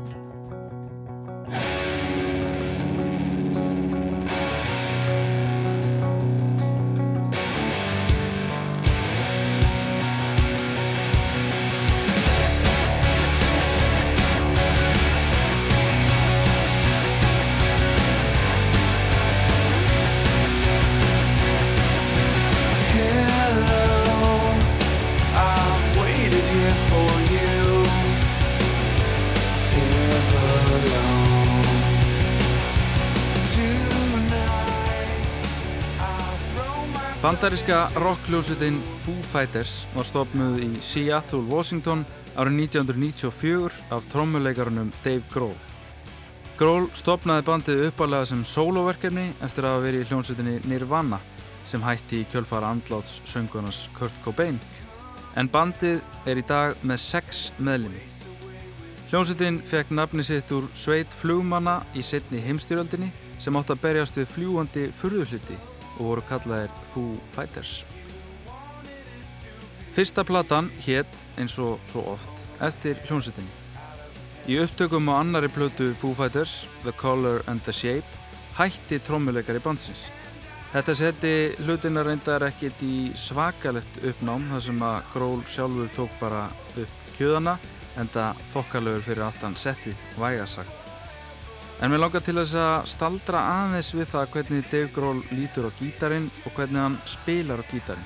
Bandaríska 37.32 37.88
rockljósitinn 37.96 38.82
Foo 39.06 39.22
Fighters 39.24 39.86
var 39.94 40.04
stofnuð 40.04 40.58
í 40.60 40.66
Seattle, 40.84 41.46
Washington 41.48 42.02
árið 42.36 42.58
1994 42.66 43.78
af 43.96 44.04
trommuleikarunum 44.12 44.90
Dave 45.00 45.24
Grohl. 45.32 45.56
Grohl 46.60 46.90
stopnaði 46.92 47.46
bandið 47.46 47.80
uppalega 47.86 48.28
sem 48.28 48.44
soloverkefni 48.44 49.30
eftir 49.48 49.64
að 49.64 49.78
hafa 49.78 49.84
verið 49.86 50.04
í 50.04 50.10
hljónsutinni 50.10 50.58
Nirvana 50.68 51.22
sem 51.64 51.88
hætti 51.88 52.20
í 52.20 52.28
kjölfara 52.28 52.68
andláts 52.68 53.22
söngunars 53.24 53.86
Kurt 53.96 54.20
Cobain. 54.26 54.60
En 55.32 55.48
bandið 55.48 56.04
er 56.28 56.36
í 56.36 56.44
dag 56.44 56.76
með 56.84 57.00
sex 57.00 57.46
meðlimi. 57.56 58.04
Hljónsutin 59.08 59.62
fekk 59.72 59.96
nafni 59.96 60.28
sitt 60.28 60.52
úr 60.52 60.68
sveit 60.76 61.16
flugmanna 61.24 61.80
í 61.96 62.04
setni 62.04 62.44
heimstyrjöldinni 62.44 63.08
sem 63.40 63.56
átt 63.56 63.72
að 63.72 63.86
berjast 63.88 64.20
við 64.20 64.34
fljúandi 64.36 64.90
furðuhluti 65.00 65.62
og 66.02 66.08
voru 66.10 66.24
kallaðir 66.26 66.72
Foo 66.92 67.14
Fighters. 67.36 67.82
Fyrsta 69.94 70.24
platan 70.24 70.70
hétt 70.82 71.18
eins 71.38 71.58
og 71.62 71.78
svo 71.86 72.02
oft 72.14 72.46
eftir 72.64 72.98
hljónsutinni. 73.06 73.50
Í 74.50 74.58
upptökum 74.58 75.06
á 75.12 75.20
annari 75.20 75.50
plötu 75.52 75.92
Foo 75.94 76.16
Fighters, 76.18 76.66
The 76.82 76.92
Color 76.92 77.44
and 77.46 77.62
the 77.62 77.72
Shape, 77.72 78.18
hætti 78.58 78.98
trommuleikari 78.98 79.62
bandsins. 79.62 80.08
Þetta 80.72 80.94
seti 80.96 81.32
hlutina 81.60 82.02
reyndar 82.02 82.46
ekkit 82.48 82.82
í 82.82 82.96
svakalegt 83.14 84.00
uppnám 84.08 84.48
þar 84.54 84.66
sem 84.66 84.84
að 84.88 85.00
Gról 85.12 85.42
sjálfur 85.44 85.94
tók 85.94 86.20
bara 86.20 86.46
upp 86.80 87.10
kjöðana 87.18 87.58
en 88.00 88.08
það 88.08 88.46
þokkalögur 88.54 89.10
fyrir 89.10 89.26
aftan 89.28 89.58
setti 89.60 89.92
vægasagt. 90.16 90.81
En 91.82 91.90
mér 91.90 91.98
langar 91.98 92.22
til 92.22 92.36
þess 92.38 92.52
að 92.54 92.84
staldra 92.86 93.40
aðeins 93.42 93.88
við 93.90 94.04
það 94.12 94.28
hvernig 94.30 94.66
Dave 94.70 94.90
Grohl 94.94 95.22
lítur 95.34 95.64
á 95.66 95.70
gítarinn 95.74 96.28
og 96.46 96.52
hvernig 96.54 96.78
hann 96.78 96.98
spilar 97.10 97.58
á 97.58 97.66
gítarinn. 97.66 98.04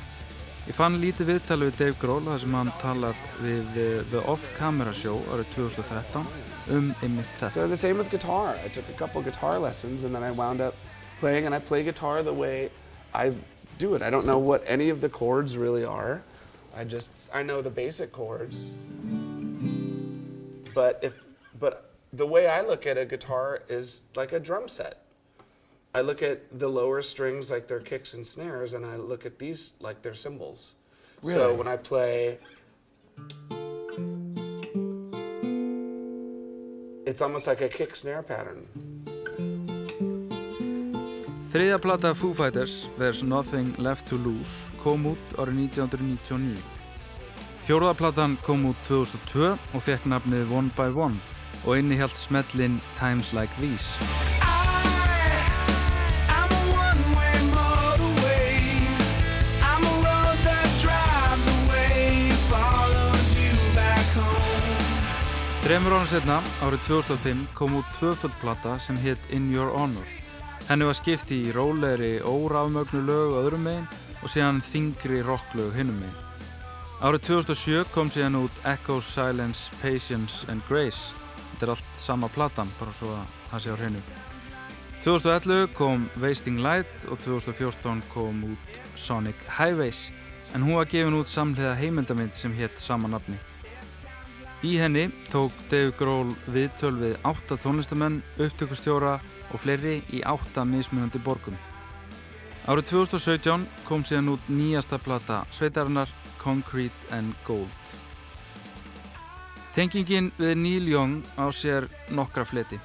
Ég 0.65 0.79
fann 0.79 0.97
lítið 1.03 1.29
viðtali 1.35 1.69
við 1.69 1.77
Dave 1.83 1.99
Grohl 2.01 2.25
þar 2.25 2.41
sem 2.41 2.55
hann 2.57 2.71
talar 2.81 3.19
við 3.45 3.77
eh, 3.83 3.99
The 4.09 4.23
Off 4.33 4.47
Camera 4.57 4.95
Show 4.97 5.21
árið 5.29 5.51
2013 5.59 6.25
um 6.73 6.89
einmitt 7.05 7.29
þetta. 7.37 7.51
So 7.53 7.67
the 7.69 7.77
same 7.77 8.01
with 8.01 8.09
guitar. 8.09 8.57
I 8.65 8.73
took 8.73 8.89
a 8.89 8.97
couple 8.97 9.21
guitar 9.21 9.59
lessons 9.61 10.09
and 10.09 10.17
then 10.17 10.25
I 10.25 10.31
wound 10.31 10.65
up 10.65 10.75
playing 11.21 11.45
and 11.45 11.55
I 11.55 11.59
play 11.59 11.85
guitar 11.85 12.23
the 12.23 12.33
way 12.33 12.71
I 13.13 13.35
do 13.77 13.95
it. 13.95 14.01
I 14.01 14.09
don't 14.09 14.25
know 14.25 14.39
what 14.39 14.65
any 14.67 14.89
of 14.89 15.03
the 15.03 15.11
chords 15.11 15.59
really 15.59 15.85
are. 15.85 16.23
I 16.75 16.85
just 16.85 17.29
I 17.35 17.43
know 17.43 17.61
the 17.61 17.77
basic 17.85 18.11
chords. 18.11 18.73
But 20.73 20.99
if 21.03 21.13
but 21.61 21.93
the 22.17 22.27
way 22.27 22.47
I 22.47 22.63
look 22.63 22.87
at 22.87 22.97
a 22.97 23.05
guitar 23.05 23.63
is 23.69 24.03
like 24.17 24.33
a 24.33 24.41
drum 24.41 24.69
set. 24.69 25.03
I 25.95 26.01
look 26.01 26.23
at 26.23 26.59
the 26.59 26.69
lower 26.69 27.03
strings 27.03 27.51
like 27.51 27.69
they're 27.69 27.81
kicks 27.81 28.15
and 28.15 28.27
snares 28.27 28.75
and 28.75 28.85
I 28.85 28.97
look 28.97 29.27
at 29.27 29.39
these 29.39 29.75
like 29.81 30.01
they're 30.03 30.15
cymbals. 30.15 30.75
Really? 31.23 31.35
So 31.35 31.55
when 31.55 31.69
I 31.69 31.77
play 31.77 32.39
it's 37.07 37.21
almost 37.21 37.47
like 37.47 37.61
a 37.61 37.69
kick 37.69 37.95
snare 37.95 38.23
pattern. 38.23 38.67
Þriðja 41.53 41.81
plata 41.81 42.15
Foo 42.15 42.35
Fighters, 42.35 42.89
There's 42.99 43.23
Nothing 43.23 43.75
Left 43.79 44.07
to 44.09 44.17
Lose, 44.17 44.69
kom 44.83 45.07
út 45.09 45.39
árið 45.41 45.73
1999. 45.81 46.59
Fjóruða 47.65 47.95
platan 47.97 48.37
kom 48.45 48.67
út 48.69 48.85
2002 48.89 49.55
og 49.57 49.81
fekk 49.87 50.05
nafnið 50.05 50.53
One 50.53 50.75
by 50.77 50.93
One 50.93 51.17
og 51.67 51.79
innihjalt 51.79 52.19
smellin 52.19 52.81
Times 52.99 53.33
Like 53.33 53.53
These. 53.61 53.99
Þremur 65.67 65.97
ára 65.97 66.07
setna, 66.07 66.37
árið 66.63 66.85
2005, 66.87 67.41
kom 67.59 67.73
út 67.81 67.89
tvöföld 67.99 68.37
plata 68.39 68.77
sem 68.79 68.95
hétt 69.03 69.25
In 69.35 69.49
Your 69.51 69.73
Honor. 69.75 70.07
Henni 70.69 70.87
var 70.87 70.95
skipti 70.95 71.41
í 71.49 71.51
rólegri, 71.55 72.21
órafmögnu 72.23 73.01
lög 73.03 73.35
öðrum 73.41 73.67
megin 73.67 73.89
og 74.23 74.31
síðan 74.31 74.63
þingri 74.63 75.25
rocklög 75.27 75.75
hinnum 75.75 75.99
megin. 75.99 76.23
Árið 77.03 77.27
2007 77.27 77.91
kom 77.91 78.15
síðan 78.15 78.39
út 78.45 78.63
Echoes, 78.63 79.11
Silence, 79.11 79.75
Patience 79.83 80.47
and 80.47 80.63
Grace. 80.71 81.11
Þetta 81.57 81.65
er 81.65 81.71
allt 81.73 82.01
sama 82.05 82.29
platan, 82.29 82.69
bara 82.77 82.93
svo 82.93 83.15
að 83.17 83.37
það 83.49 83.63
sé 83.65 83.71
á 83.73 83.77
hreinu. 83.81 84.01
2011 85.07 85.71
kom 85.73 86.03
Wasting 86.21 86.61
Light 86.61 87.07
og 87.09 87.17
2014 87.25 88.03
kom 88.13 88.43
út 88.45 88.75
Sonic 88.99 89.41
Highways 89.57 90.11
en 90.53 90.67
hún 90.67 90.77
var 90.77 90.91
gefin 90.93 91.17
út 91.17 91.33
samlega 91.33 91.73
heimildamind 91.79 92.37
sem 92.37 92.53
hétt 92.53 92.77
sama 92.77 93.09
nafni. 93.09 93.39
Í 94.69 94.75
henni 94.77 95.07
tók 95.33 95.57
Dave 95.73 95.95
Grohl 95.97 96.35
viðtöl 96.45 96.93
við 97.01 97.17
átta 97.25 97.57
tónlistamenn, 97.57 98.21
upptökustjóra 98.37 99.17
og 99.49 99.65
fleiri 99.65 100.03
í 100.13 100.21
átta 100.29 100.69
mismunandi 100.69 101.25
borgum. 101.25 101.57
Árið 102.69 102.93
2017 102.93 103.65
kom 103.89 104.05
síðan 104.05 104.35
út 104.35 104.53
nýjasta 104.53 105.01
plata 105.01 105.47
sveitarinnar 105.57 106.13
Concrete 106.37 107.17
and 107.17 107.33
Gold. 107.49 107.73
Tengingin 109.77 110.31
við 110.41 110.55
Neil 110.57 110.87
Young 110.89 111.19
á 111.37 111.53
sér 111.53 111.85
nokkra 112.09 112.47
fleti. 112.49 112.79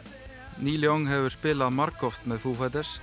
Neil 0.60 0.84
Young 0.84 1.06
hefur 1.08 1.32
spilað 1.32 1.72
margóft 1.72 2.26
með 2.28 2.42
Foo 2.44 2.58
Fighters. 2.60 2.98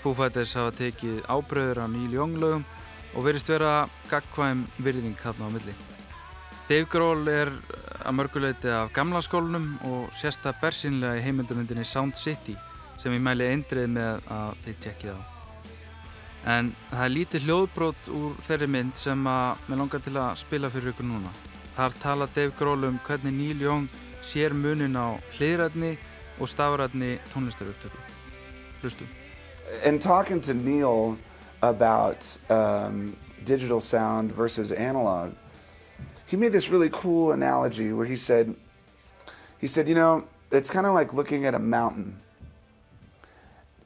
Foo 0.00 0.16
Fighters 0.16 0.54
hafa 0.56 0.72
tekið 0.78 1.18
ábröður 1.28 1.82
af 1.84 1.90
Neil 1.92 2.16
Young 2.16 2.38
lögum 2.40 2.64
og 3.12 3.28
verist 3.28 3.52
vera 3.52 3.84
gagkvæm 4.08 4.64
virðing 4.80 5.20
þarna 5.20 5.52
á 5.52 5.54
milli. 5.58 5.76
Dave 6.70 6.88
Grohl 6.88 7.28
er 7.28 7.52
að 8.00 8.16
mörguleiti 8.16 8.72
af 8.72 8.96
gamla 8.96 9.20
skólanum 9.20 9.74
og 9.92 10.08
sést 10.16 10.40
það 10.40 10.62
bersinlega 10.64 11.20
í 11.20 11.24
heimildamindinni 11.28 11.84
Sound 11.84 12.16
City 12.16 12.56
sem 12.96 13.12
ég 13.12 13.20
mæli 13.20 13.52
eindrið 13.52 13.92
með 13.92 14.28
að 14.32 14.60
þið 14.64 14.84
tjekkið 14.86 15.18
á. 15.20 15.20
En 16.56 16.72
það 16.88 17.04
er 17.04 17.18
lítið 17.20 17.50
hljóðbrót 17.50 18.14
úr 18.16 18.44
þeirri 18.48 18.72
mynd 18.72 18.96
sem 18.96 19.28
að 19.28 19.68
mér 19.68 19.84
langar 19.84 20.08
til 20.08 20.16
að 20.16 20.38
spila 20.40 20.72
fyrir 20.72 20.96
ykkur 20.96 21.12
núna. 21.12 21.40
Þar 21.74 21.94
tala 21.98 22.26
Dave 22.34 22.52
Grohl 22.54 22.84
um 22.86 23.00
hvernig 23.02 23.32
Neil 23.34 23.60
Young 23.60 23.88
sér 24.22 24.52
munin 24.54 24.94
á 24.94 25.18
og 26.40 26.48
stafrætni. 26.48 27.18
Hlustum. 28.80 29.06
In 29.84 29.98
talking 29.98 30.40
to 30.40 30.54
Neil 30.54 31.18
about 31.62 32.38
um, 32.48 33.16
digital 33.44 33.80
sound 33.80 34.30
versus 34.32 34.70
analog, 34.70 35.32
he 36.26 36.36
made 36.36 36.52
this 36.52 36.70
really 36.70 36.90
cool 36.90 37.32
analogy 37.32 37.92
where 37.92 38.06
he 38.06 38.16
said, 38.16 38.54
he 39.60 39.66
said, 39.66 39.88
you 39.88 39.94
know, 39.94 40.24
it's 40.52 40.70
kind 40.70 40.86
of 40.86 40.94
like 40.94 41.12
looking 41.12 41.44
at 41.44 41.54
a 41.54 41.58
mountain, 41.58 42.20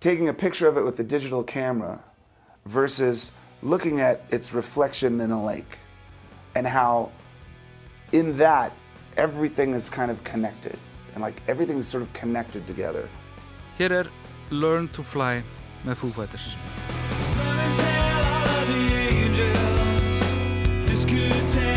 taking 0.01 0.29
a 0.29 0.35
picture 0.35 0.69
of 0.69 0.77
it 0.77 0.85
with 0.85 1.01
a 1.01 1.05
digital 1.05 1.43
camera 1.43 2.01
versus 2.67 3.33
looking 3.63 4.01
at 4.01 4.25
its 4.31 4.53
reflection 4.53 5.21
in 5.21 5.31
a 5.31 5.43
lake, 5.43 5.79
and 6.55 6.67
how 6.67 7.11
in 8.13 8.37
that 8.37 8.73
everything 9.17 9.75
is 9.75 9.91
kind 9.91 10.11
of 10.11 10.23
connected, 10.25 10.79
and 11.15 11.23
like 11.23 11.43
everything's 11.49 11.87
sort 11.87 12.03
of 12.03 12.13
connected 12.13 12.67
together. 12.67 13.09
Hér 13.79 13.91
er 13.91 14.11
Learn 14.51 14.89
to 14.89 15.03
Fly 15.03 15.43
með 15.85 15.97
Foo 15.97 16.11
Fighters. 16.11 16.57
This 20.87 21.05
could 21.05 21.49
take 21.49 21.68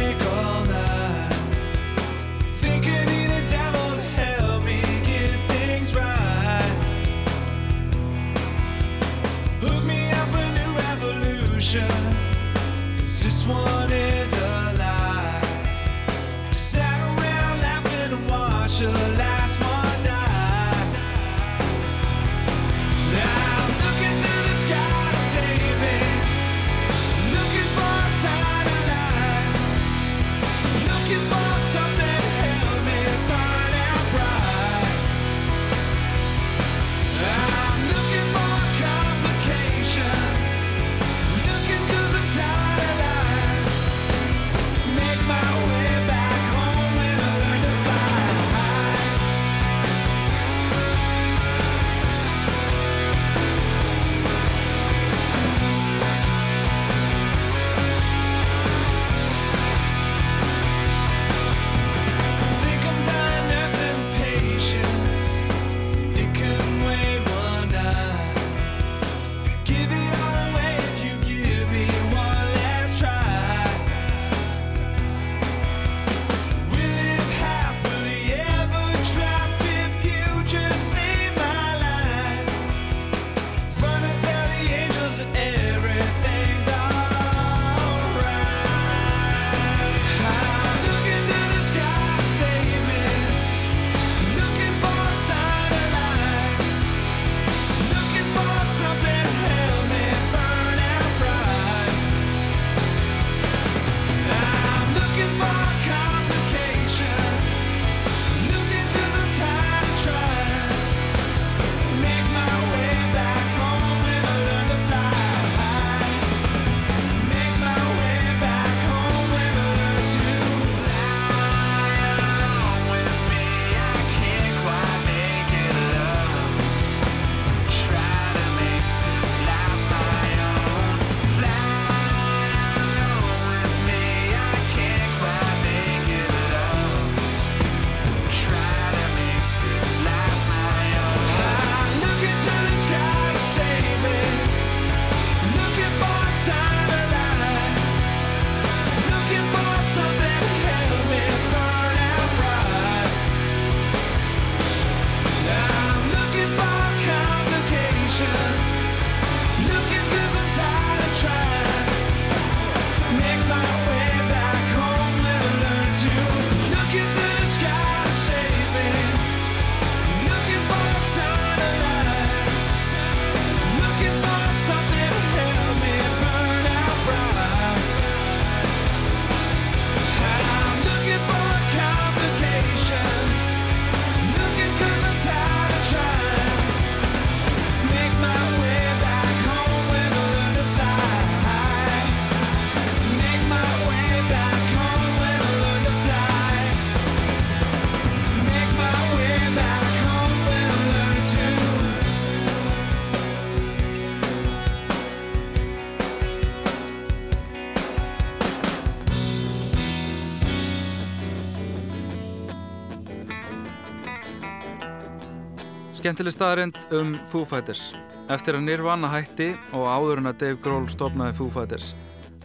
Skemmtileg 215.91 216.31
staðarind 216.31 216.77
um 216.95 217.17
Foo 217.27 217.43
Fighters. 217.45 217.91
Eftir 218.31 218.55
að 218.55 218.63
Nirvana 218.69 219.09
hætti 219.11 219.51
og 219.75 219.89
áður 219.91 220.21
en 220.21 220.31
að 220.31 220.39
Dave 220.45 220.61
Grohl 220.63 220.87
stopnaði 220.89 221.35
Foo 221.41 221.51
Fighters 221.51 221.91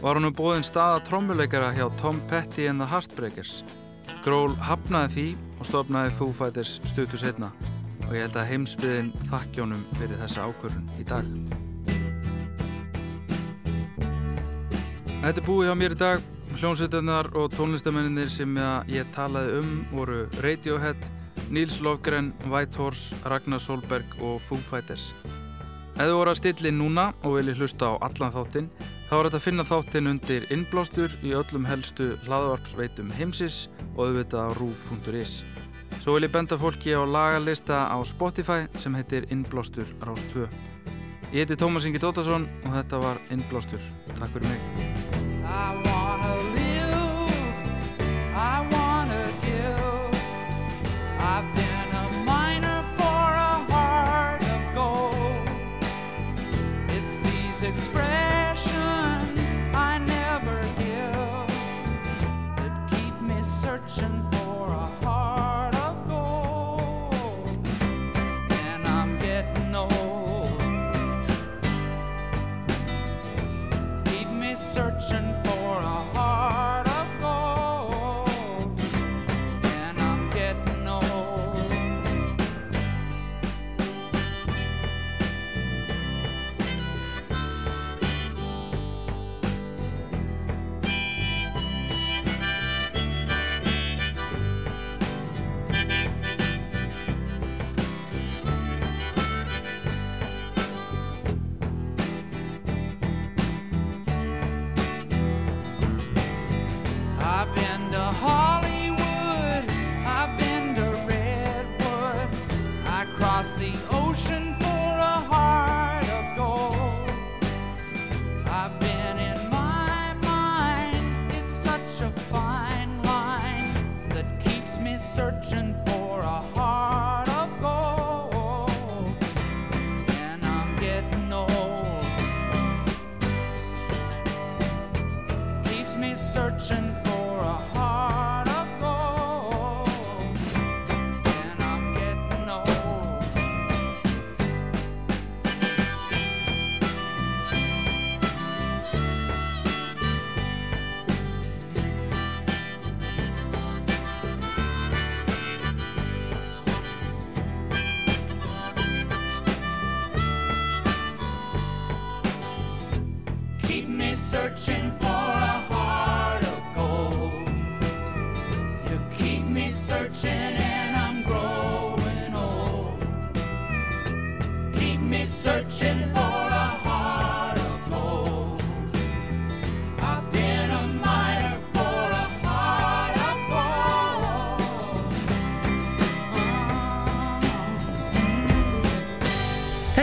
var 0.01 0.13
hann 0.17 0.27
um 0.29 0.35
bóðin 0.35 0.65
staða 0.65 0.99
trommuleikara 1.07 1.71
hjá 1.73 1.87
Tom 1.97 2.19
Petty 2.29 2.67
and 2.69 2.81
the 2.81 2.87
Heartbreakers. 2.91 3.63
Grohl 4.21 4.53
hafnaði 4.61 5.13
því 5.13 5.27
og 5.57 5.69
stopnaði 5.71 6.13
Foo 6.19 6.35
Fighters 6.35 6.75
stuttu 6.85 7.17
setna 7.17 7.49
og 8.05 8.13
ég 8.13 8.27
held 8.27 8.37
að 8.37 8.49
heimsbyðin 8.51 9.09
þakkjónum 9.31 9.81
fyrir 9.97 10.19
þessa 10.21 10.45
ákvörðun 10.47 10.91
í 11.01 11.07
dag. 11.07 11.31
Þetta 15.23 15.41
er 15.41 15.47
búið 15.47 15.67
hjá 15.67 15.77
mér 15.81 15.95
í 15.95 16.01
dag. 16.03 16.27
Hljómsveitarnar 16.57 17.27
og 17.37 17.51
tónlistamenninir 17.53 18.29
sem 18.33 18.53
ég 18.89 19.09
talaði 19.13 19.59
um 19.59 19.73
voru 19.91 20.23
Radiohead, 20.41 21.01
Níls 21.49 21.79
Lofgren, 21.81 22.33
Whitehorse, 22.51 23.15
Ragnar 23.25 23.59
Solberg 23.59 24.17
og 24.21 24.41
Foo 24.41 24.57
Fighters. 24.57 25.13
Ef 25.97 26.05
þú 26.05 26.17
voru 26.19 26.29
að 26.33 26.39
stilla 26.41 26.69
inn 26.69 26.77
núna 26.81 27.07
og 27.25 27.37
vilji 27.39 27.55
hlusta 27.57 27.89
á 27.89 27.93
allan 28.05 28.33
þáttinn, 28.35 28.67
þá 29.09 29.13
er 29.17 29.29
þetta 29.29 29.39
að 29.39 29.45
finna 29.47 29.65
þáttinn 29.65 30.11
undir 30.11 30.45
innblástur 30.53 31.15
í 31.25 31.33
öllum 31.33 31.65
helstu 31.65 32.11
hlaðvarpsveitum 32.27 33.09
heimsis 33.17 33.65
og 33.95 34.09
auðvitað 34.09 34.45
á 34.45 34.49
rúf.is. 34.59 35.39
Svo 36.03 36.13
vil 36.15 36.27
ég 36.27 36.33
benda 36.35 36.57
fólki 36.59 36.93
á 36.93 37.01
lagarlista 37.01 37.87
á 37.89 37.97
Spotify 38.05 38.67
sem 38.77 38.93
heitir 38.95 39.25
Innblástur 39.33 39.87
Rást 40.05 40.29
2. 40.35 40.47
Ég 41.33 41.43
heiti 41.43 41.57
Tómas 41.59 41.87
Ingi 41.87 41.99
Dóttarsson 41.99 42.47
og 42.63 42.71
þetta 42.77 43.01
var 43.01 43.17
Innblástur. 43.33 43.81
Takk 44.19 44.31
fyrir 44.35 44.47
mig. 44.53 44.61